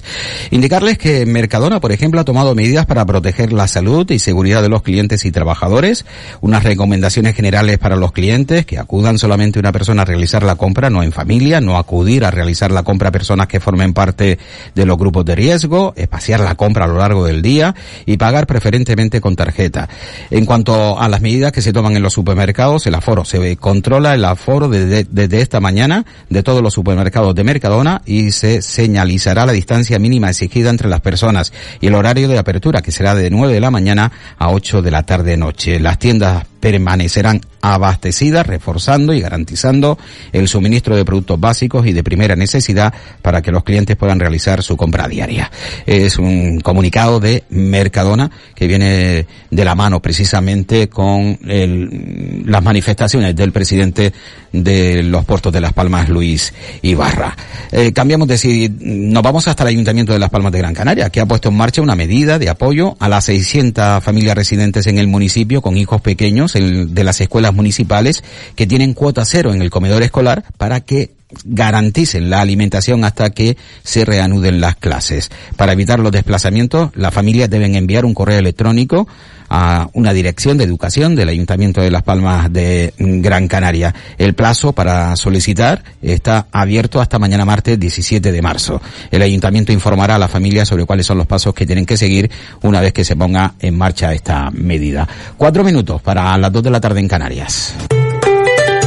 Indicarles 0.50 0.98
que 0.98 1.26
Mercadona, 1.26 1.80
por 1.80 1.92
ejemplo, 1.92 2.20
ha 2.20 2.24
tomado 2.24 2.54
medidas 2.54 2.86
para 2.86 3.04
proteger 3.04 3.52
la 3.52 3.66
salud 3.68 4.10
y 4.10 4.18
seguridad 4.18 4.62
de 4.62 4.68
los 4.68 4.82
clientes 4.82 5.24
y 5.24 5.32
trabajadores, 5.32 6.04
unas 6.40 6.64
recomendaciones 6.64 7.34
generales 7.34 7.78
para 7.78 7.96
los 7.96 8.12
clientes, 8.12 8.66
que 8.66 8.78
acudan 8.78 9.18
solamente 9.18 9.58
una 9.58 9.72
persona 9.72 10.02
a 10.02 10.04
realizar 10.04 10.42
la 10.42 10.56
compra, 10.56 10.90
no 10.90 11.02
en 11.02 11.12
familia, 11.12 11.60
no 11.60 11.78
acudir 11.78 12.24
a 12.24 12.30
realizar 12.30 12.70
la 12.70 12.82
compra 12.82 13.08
a 13.08 13.12
personas 13.12 13.46
que 13.46 13.60
formen 13.60 13.92
parte 13.92 14.38
de 14.74 14.86
los 14.86 14.96
grupos 14.96 15.24
de 15.24 15.34
riesgo, 15.34 15.92
espaciar 15.96 16.40
la 16.40 16.54
compra 16.54 16.84
a 16.84 16.88
lo 16.88 16.98
largo 16.98 17.24
del 17.24 17.42
día 17.42 17.74
y 18.04 18.16
pagar 18.16 18.46
preferentemente 18.46 18.85
con 19.20 19.36
tarjeta. 19.36 19.88
En 20.30 20.46
cuanto 20.46 20.98
a 20.98 21.08
las 21.08 21.20
medidas 21.20 21.52
que 21.52 21.62
se 21.62 21.72
toman 21.72 21.96
en 21.96 22.02
los 22.02 22.12
supermercados, 22.12 22.86
el 22.86 22.94
aforo 22.94 23.24
se 23.24 23.56
controla 23.56 24.14
el 24.14 24.24
aforo 24.24 24.68
desde, 24.68 25.40
esta 25.40 25.60
mañana 25.60 26.04
de 26.30 26.42
todos 26.42 26.62
los 26.62 26.74
supermercados 26.74 27.34
de 27.34 27.44
Mercadona 27.44 28.02
y 28.06 28.32
se 28.32 28.62
señalizará 28.62 29.44
la 29.44 29.52
distancia 29.52 29.98
mínima 29.98 30.30
exigida 30.30 30.70
entre 30.70 30.88
las 30.88 31.00
personas 31.00 31.52
y 31.80 31.88
el 31.88 31.94
horario 31.94 32.28
de 32.28 32.38
apertura 32.38 32.80
que 32.80 32.92
será 32.92 33.14
de 33.14 33.30
9 33.30 33.52
de 33.52 33.60
la 33.60 33.70
mañana 33.70 34.12
a 34.38 34.50
8 34.50 34.82
de 34.82 34.90
la 34.90 35.02
tarde 35.02 35.36
noche. 35.36 35.80
Las 35.80 35.98
tiendas 35.98 36.46
permanecerán 36.66 37.40
abastecidas, 37.60 38.44
reforzando 38.44 39.14
y 39.14 39.20
garantizando 39.20 39.98
el 40.32 40.48
suministro 40.48 40.96
de 40.96 41.04
productos 41.04 41.38
básicos 41.38 41.86
y 41.86 41.92
de 41.92 42.02
primera 42.02 42.34
necesidad 42.34 42.92
para 43.22 43.40
que 43.40 43.52
los 43.52 43.62
clientes 43.62 43.94
puedan 43.94 44.18
realizar 44.18 44.64
su 44.64 44.76
compra 44.76 45.06
diaria. 45.06 45.48
Es 45.86 46.18
un 46.18 46.58
comunicado 46.60 47.20
de 47.20 47.44
Mercadona 47.50 48.32
que 48.56 48.66
viene 48.66 49.26
de 49.48 49.64
la 49.64 49.76
mano 49.76 50.02
precisamente 50.02 50.88
con 50.88 51.38
el, 51.46 52.42
las 52.46 52.64
manifestaciones 52.64 53.36
del 53.36 53.52
presidente 53.52 54.12
de 54.52 55.04
los 55.04 55.24
puertos 55.24 55.52
de 55.52 55.60
Las 55.60 55.72
Palmas, 55.72 56.08
Luis 56.08 56.52
Ibarra. 56.82 57.36
Eh, 57.70 57.92
cambiamos 57.92 58.26
de 58.26 58.34
decir, 58.34 58.72
nos 58.80 59.22
vamos 59.22 59.46
hasta 59.46 59.62
el 59.62 59.68
Ayuntamiento 59.68 60.12
de 60.12 60.18
Las 60.18 60.30
Palmas 60.30 60.50
de 60.50 60.58
Gran 60.58 60.74
Canaria, 60.74 61.10
que 61.10 61.20
ha 61.20 61.26
puesto 61.26 61.50
en 61.50 61.56
marcha 61.56 61.80
una 61.82 61.94
medida 61.94 62.40
de 62.40 62.48
apoyo 62.48 62.96
a 62.98 63.08
las 63.08 63.26
600 63.26 64.02
familias 64.02 64.34
residentes 64.34 64.86
en 64.88 64.98
el 64.98 65.06
municipio 65.06 65.62
con 65.62 65.76
hijos 65.76 66.00
pequeños 66.00 66.55
de 66.60 67.04
las 67.04 67.20
escuelas 67.20 67.54
municipales 67.54 68.22
que 68.54 68.66
tienen 68.66 68.94
cuota 68.94 69.24
cero 69.24 69.52
en 69.52 69.62
el 69.62 69.70
comedor 69.70 70.02
escolar 70.02 70.44
para 70.56 70.80
que 70.80 71.16
garanticen 71.44 72.30
la 72.30 72.40
alimentación 72.40 73.04
hasta 73.04 73.30
que 73.30 73.56
se 73.82 74.04
reanuden 74.04 74.60
las 74.60 74.76
clases. 74.76 75.30
Para 75.56 75.72
evitar 75.72 75.98
los 75.98 76.12
desplazamientos, 76.12 76.90
las 76.94 77.12
familias 77.12 77.50
deben 77.50 77.74
enviar 77.74 78.04
un 78.04 78.14
correo 78.14 78.38
electrónico 78.38 79.08
a 79.48 79.88
una 79.92 80.12
dirección 80.12 80.58
de 80.58 80.64
educación 80.64 81.14
del 81.14 81.28
Ayuntamiento 81.28 81.80
de 81.80 81.90
Las 81.90 82.02
Palmas 82.02 82.52
de 82.52 82.94
Gran 82.98 83.48
Canaria. 83.48 83.94
El 84.18 84.34
plazo 84.34 84.72
para 84.72 85.16
solicitar 85.16 85.82
está 86.02 86.46
abierto 86.52 87.00
hasta 87.00 87.18
mañana 87.18 87.44
martes 87.44 87.78
17 87.78 88.32
de 88.32 88.42
marzo. 88.42 88.80
El 89.10 89.22
Ayuntamiento 89.22 89.72
informará 89.72 90.16
a 90.16 90.18
la 90.18 90.28
familia 90.28 90.64
sobre 90.64 90.84
cuáles 90.84 91.06
son 91.06 91.18
los 91.18 91.26
pasos 91.26 91.54
que 91.54 91.66
tienen 91.66 91.86
que 91.86 91.96
seguir 91.96 92.30
una 92.62 92.80
vez 92.80 92.92
que 92.92 93.04
se 93.04 93.16
ponga 93.16 93.54
en 93.60 93.76
marcha 93.76 94.12
esta 94.12 94.50
medida. 94.50 95.08
Cuatro 95.36 95.64
minutos 95.64 96.02
para 96.02 96.36
las 96.38 96.52
dos 96.52 96.62
de 96.62 96.70
la 96.70 96.80
tarde 96.80 97.00
en 97.00 97.08
Canarias. 97.08 97.74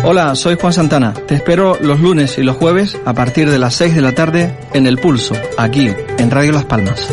Hola, 0.03 0.33
soy 0.35 0.57
Juan 0.59 0.73
Santana. 0.73 1.13
Te 1.13 1.35
espero 1.35 1.77
los 1.81 1.99
lunes 1.99 2.37
y 2.37 2.43
los 2.43 2.55
jueves 2.55 2.97
a 3.05 3.13
partir 3.13 3.49
de 3.49 3.59
las 3.59 3.75
6 3.75 3.95
de 3.95 4.01
la 4.01 4.13
tarde 4.13 4.57
en 4.73 4.87
El 4.87 4.97
Pulso, 4.97 5.35
aquí, 5.57 5.91
en 6.17 6.31
Radio 6.31 6.53
Las 6.53 6.65
Palmas. 6.65 7.09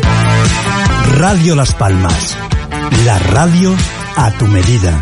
Radio 1.17 1.55
Las 1.55 1.73
Palmas. 1.73 2.37
La 3.05 3.19
radio 3.19 3.75
a 4.15 4.31
tu 4.37 4.45
medida. 4.45 5.01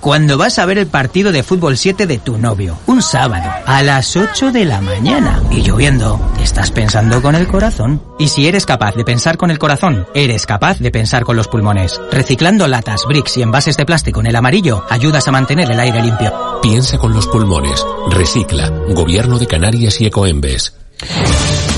Cuando 0.00 0.36
vas 0.36 0.58
a 0.58 0.66
ver 0.66 0.78
el 0.78 0.88
partido 0.88 1.30
de 1.30 1.44
fútbol 1.44 1.76
7 1.76 2.06
de 2.08 2.18
tu 2.18 2.36
novio, 2.36 2.76
un 2.86 3.02
sábado, 3.02 3.48
a 3.64 3.82
las 3.82 4.16
8 4.16 4.50
de 4.50 4.64
la 4.64 4.80
mañana, 4.80 5.40
y 5.50 5.62
lloviendo, 5.62 6.20
estás 6.42 6.72
pensando 6.72 7.22
con 7.22 7.36
el 7.36 7.46
corazón. 7.46 8.02
Y 8.18 8.28
si 8.28 8.48
eres 8.48 8.66
capaz 8.66 8.96
de 8.96 9.04
pensar 9.04 9.36
con 9.36 9.52
el 9.52 9.60
corazón, 9.60 10.06
eres 10.12 10.44
capaz 10.44 10.80
de 10.80 10.90
pensar 10.90 11.22
con 11.22 11.36
los 11.36 11.46
pulmones. 11.46 12.00
Reciclando 12.10 12.66
latas, 12.66 13.04
bricks 13.06 13.36
y 13.36 13.42
envases 13.42 13.76
de 13.76 13.86
plástico 13.86 14.20
en 14.20 14.26
el 14.26 14.36
amarillo, 14.36 14.84
ayudas 14.90 15.28
a 15.28 15.32
mantener 15.32 15.70
el 15.70 15.78
aire 15.78 16.02
limpio. 16.02 16.60
Piensa 16.60 16.98
con 16.98 17.12
los 17.12 17.28
pulmones. 17.28 17.84
Recicla. 18.10 18.70
Gobierno 18.88 19.38
de 19.38 19.46
Canarias 19.46 20.00
y 20.00 20.06
Ecoembes. 20.06 20.74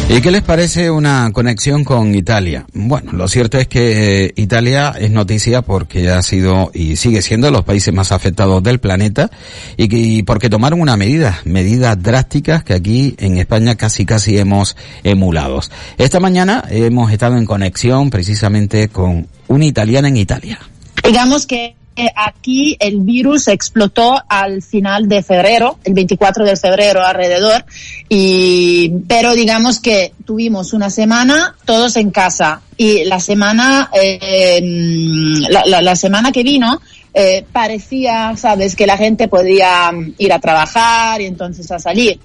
¿Y 0.06 0.20
qué 0.20 0.30
les 0.30 0.42
parece 0.42 0.90
una 0.90 1.30
conexión 1.32 1.82
con 1.82 2.14
Italia? 2.14 2.66
Bueno, 2.74 3.12
lo 3.12 3.26
cierto 3.26 3.58
es 3.58 3.66
que 3.66 4.26
eh, 4.26 4.32
Italia 4.36 4.94
es 4.98 5.10
noticia 5.10 5.62
porque 5.62 6.10
ha 6.10 6.20
sido 6.22 6.70
y 6.74 6.96
sigue 6.96 7.22
siendo 7.22 7.50
los 7.50 7.64
países 7.64 7.92
más 7.92 8.12
afectados 8.12 8.62
del 8.62 8.80
planeta 8.80 9.30
y, 9.76 9.88
que, 9.88 9.96
y 9.96 10.22
porque 10.22 10.50
tomaron 10.50 10.80
una 10.80 10.96
medida, 10.96 11.40
medidas 11.44 12.00
drásticas 12.00 12.62
que 12.62 12.74
aquí 12.74 13.14
en 13.18 13.38
España 13.38 13.76
casi 13.76 14.04
casi 14.04 14.38
hemos 14.38 14.76
emulado. 15.02 15.60
Esta 15.96 16.20
mañana 16.20 16.64
hemos 16.70 17.10
estado 17.10 17.36
en 17.36 17.46
conexión 17.46 18.10
precisamente 18.10 18.88
con 18.88 19.26
una 19.48 19.64
italiana 19.64 20.08
en 20.08 20.18
Italia. 20.18 20.58
Digamos 21.02 21.46
que 21.46 21.76
aquí 22.16 22.76
el 22.80 23.00
virus 23.00 23.48
explotó 23.48 24.22
al 24.28 24.62
final 24.62 25.08
de 25.08 25.22
febrero, 25.22 25.78
el 25.84 25.94
24 25.94 26.44
de 26.44 26.56
febrero 26.56 27.04
alrededor, 27.04 27.64
y, 28.08 28.90
pero 29.06 29.34
digamos 29.34 29.80
que 29.80 30.12
tuvimos 30.24 30.72
una 30.72 30.90
semana 30.90 31.54
todos 31.64 31.96
en 31.96 32.10
casa 32.10 32.62
y 32.76 33.04
la 33.04 33.20
semana, 33.20 33.90
eh, 33.92 34.60
la, 35.48 35.64
la, 35.66 35.82
la 35.82 35.96
semana 35.96 36.32
que 36.32 36.42
vino, 36.42 36.80
eh, 37.16 37.44
parecía, 37.52 38.36
sabes, 38.36 38.74
que 38.74 38.88
la 38.88 38.96
gente 38.96 39.28
podía 39.28 39.92
ir 40.18 40.32
a 40.32 40.40
trabajar 40.40 41.20
y 41.20 41.26
entonces 41.26 41.70
a 41.70 41.78
salir. 41.78 42.18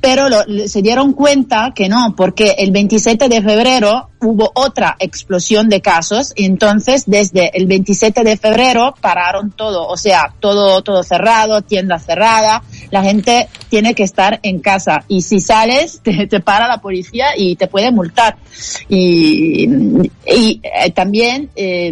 Pero 0.00 0.28
lo, 0.28 0.44
se 0.66 0.82
dieron 0.82 1.12
cuenta 1.12 1.72
que 1.74 1.88
no, 1.88 2.14
porque 2.16 2.56
el 2.58 2.70
27 2.70 3.28
de 3.28 3.42
febrero 3.42 4.10
hubo 4.20 4.50
otra 4.54 4.96
explosión 4.98 5.68
de 5.68 5.80
casos 5.80 6.32
y 6.36 6.44
entonces 6.44 7.04
desde 7.06 7.56
el 7.56 7.66
27 7.66 8.22
de 8.22 8.36
febrero 8.36 8.94
pararon 9.00 9.50
todo, 9.50 9.86
o 9.86 9.96
sea, 9.96 10.34
todo, 10.40 10.82
todo 10.82 11.02
cerrado, 11.02 11.62
tienda 11.62 11.98
cerrada, 11.98 12.62
la 12.90 13.02
gente 13.02 13.48
tiene 13.68 13.94
que 13.94 14.02
estar 14.02 14.40
en 14.42 14.60
casa 14.60 15.04
y 15.08 15.22
si 15.22 15.40
sales 15.40 16.00
te, 16.04 16.26
te 16.26 16.40
para 16.40 16.68
la 16.68 16.78
policía 16.78 17.28
y 17.36 17.56
te 17.56 17.66
puede 17.66 17.90
multar. 17.90 18.36
Y, 18.88 19.68
y 20.26 20.60
eh, 20.62 20.90
también, 20.94 21.50
eh, 21.56 21.90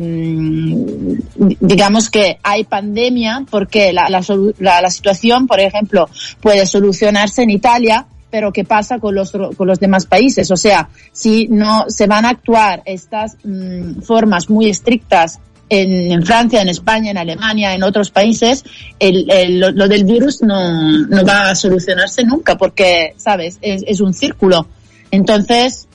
digamos 1.61 2.11
que 2.11 2.39
hay 2.43 2.65
pandemia 2.65 3.45
porque 3.51 3.93
la, 3.93 4.09
la, 4.09 4.23
la, 4.59 4.83
la 4.83 4.91
situación, 4.91 5.47
por 5.47 5.61
ejemplo, 5.61 6.09
puede 6.41 6.67
solucionarse 6.67 7.43
en 7.43 7.51
Italia, 7.51 7.98
pero 8.31 8.53
¿qué 8.53 8.65
pasa 8.65 8.99
con 8.99 9.15
los, 9.15 9.33
con 9.33 9.67
los 9.67 9.81
demás 9.81 10.07
países? 10.07 10.51
O 10.51 10.57
sea, 10.57 10.89
si 11.13 11.49
no 11.49 11.87
se 11.89 12.07
van 12.07 12.25
a 12.25 12.31
actuar 12.31 12.83
estas 12.85 13.37
mmm, 13.45 14.01
formas 14.03 14.51
muy 14.51 14.69
estrictas 14.69 15.39
en, 15.71 16.23
Francia, 16.25 16.63
en 16.63 16.69
España, 16.71 17.11
en 17.11 17.19
Alemania, 17.19 17.75
en 17.75 17.83
otros 17.83 18.11
países, 18.11 18.65
el, 18.99 19.31
el- 19.31 19.61
lo, 19.61 19.71
lo 19.71 19.87
del 19.89 20.05
virus 20.05 20.41
no, 20.43 20.73
no 21.07 21.25
va 21.27 21.51
a 21.51 21.55
solucionarse 21.55 22.25
nunca 22.25 22.57
porque, 22.57 23.15
¿sabes? 23.19 23.59
Es, 23.61 24.01
un 24.01 24.15
círculo. 24.15 24.67
Entonces, 25.11 25.87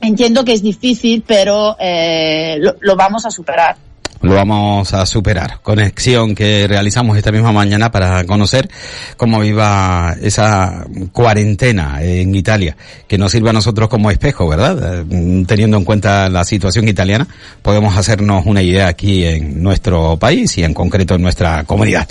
entiendo 0.00 0.44
que 0.44 0.52
es 0.52 0.62
difícil, 0.62 1.24
pero 1.26 1.76
eh, 1.80 2.60
lo 2.80 2.96
vamos 2.96 3.24
a 3.24 3.30
superar. 3.30 3.76
Lo 4.22 4.34
vamos 4.34 4.92
a 4.94 5.06
superar. 5.06 5.60
Conexión 5.62 6.34
que 6.34 6.66
realizamos 6.66 7.16
esta 7.16 7.30
misma 7.30 7.52
mañana 7.52 7.90
para 7.90 8.24
conocer 8.24 8.68
cómo 9.16 9.44
iba 9.44 10.14
esa 10.20 10.86
cuarentena 11.12 12.02
en 12.02 12.34
Italia, 12.34 12.76
que 13.06 13.16
nos 13.18 13.32
sirve 13.32 13.50
a 13.50 13.52
nosotros 13.52 13.88
como 13.88 14.10
espejo, 14.10 14.48
¿verdad? 14.48 15.02
Eh, 15.10 15.44
Teniendo 15.46 15.76
en 15.76 15.84
cuenta 15.84 16.28
la 16.28 16.44
situación 16.44 16.88
italiana, 16.88 17.26
podemos 17.62 17.96
hacernos 17.96 18.44
una 18.46 18.62
idea 18.62 18.88
aquí 18.88 19.24
en 19.24 19.62
nuestro 19.62 20.16
país 20.16 20.56
y 20.58 20.64
en 20.64 20.74
concreto 20.74 21.14
en 21.14 21.22
nuestra 21.22 21.64
comunidad. 21.64 22.08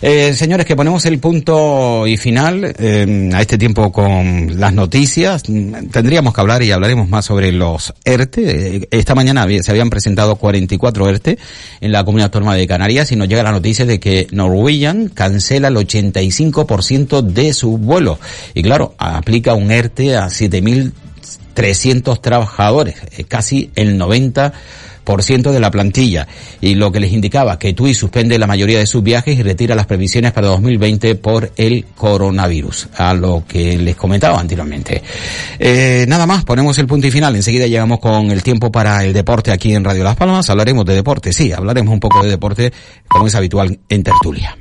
Eh, 0.00 0.32
señores, 0.34 0.66
que 0.66 0.74
ponemos 0.76 1.04
el 1.06 1.18
punto 1.18 2.06
y 2.06 2.16
final 2.16 2.74
eh, 2.78 3.30
a 3.34 3.40
este 3.40 3.58
tiempo 3.58 3.92
con 3.92 4.58
las 4.58 4.72
noticias. 4.72 5.42
Mm, 5.48 5.88
Tendríamos 5.90 6.34
que 6.34 6.40
hablar 6.40 6.62
y 6.62 6.70
hablaremos 6.72 7.08
más 7.08 7.24
sobre 7.26 7.52
los 7.52 7.92
ERTE. 8.04 8.76
Eh, 8.76 8.88
Esta 8.90 9.14
mañana 9.14 9.46
se 9.62 9.70
habían 9.70 9.90
presentado 9.90 10.36
44 10.36 11.08
ERTE 11.08 11.38
en 11.80 11.92
la 11.92 12.04
comunidad 12.04 12.26
autónoma 12.26 12.54
de 12.54 12.66
Canarias 12.66 13.12
y 13.12 13.16
nos 13.16 13.28
llega 13.28 13.42
la 13.42 13.52
noticia 13.52 13.86
de 13.86 14.00
que 14.00 14.26
Norwegian 14.30 15.08
cancela 15.08 15.68
el 15.68 15.76
85% 15.76 17.22
de 17.22 17.52
sus 17.52 17.78
vuelos. 17.78 18.18
Y 18.54 18.62
claro, 18.62 18.94
aplica 18.98 19.54
un 19.54 19.70
ERTE 19.70 20.16
a 20.16 20.26
7.300 20.26 22.20
trabajadores, 22.20 22.96
eh, 23.16 23.24
casi 23.24 23.70
el 23.74 23.98
90% 23.98 24.52
de 25.04 25.60
la 25.60 25.70
plantilla 25.70 26.26
y 26.60 26.74
lo 26.74 26.90
que 26.90 27.00
les 27.00 27.12
indicaba 27.12 27.58
que 27.58 27.72
TUI 27.72 27.94
suspende 27.94 28.38
la 28.38 28.46
mayoría 28.46 28.78
de 28.78 28.86
sus 28.86 29.02
viajes 29.02 29.38
y 29.38 29.42
retira 29.42 29.74
las 29.74 29.86
previsiones 29.86 30.32
para 30.32 30.48
2020 30.48 31.16
por 31.16 31.52
el 31.56 31.86
coronavirus, 31.96 32.88
a 32.96 33.14
lo 33.14 33.44
que 33.46 33.76
les 33.78 33.96
comentaba 33.96 34.40
anteriormente. 34.40 35.02
Eh, 35.58 36.06
nada 36.08 36.26
más, 36.26 36.44
ponemos 36.44 36.78
el 36.78 36.86
punto 36.86 37.06
y 37.06 37.10
final. 37.10 37.34
Enseguida 37.36 37.66
llegamos 37.66 38.00
con 38.00 38.30
el 38.30 38.42
tiempo 38.42 38.70
para 38.70 39.04
el 39.04 39.12
deporte 39.12 39.52
aquí 39.52 39.74
en 39.74 39.84
Radio 39.84 40.04
Las 40.04 40.16
Palmas. 40.16 40.48
Hablaremos 40.50 40.84
de 40.84 40.94
deporte, 40.94 41.32
sí, 41.32 41.52
hablaremos 41.52 41.92
un 41.92 42.00
poco 42.00 42.22
de 42.22 42.30
deporte 42.30 42.72
como 43.08 43.26
es 43.26 43.34
habitual 43.34 43.78
en 43.88 44.02
tertulia. 44.02 44.56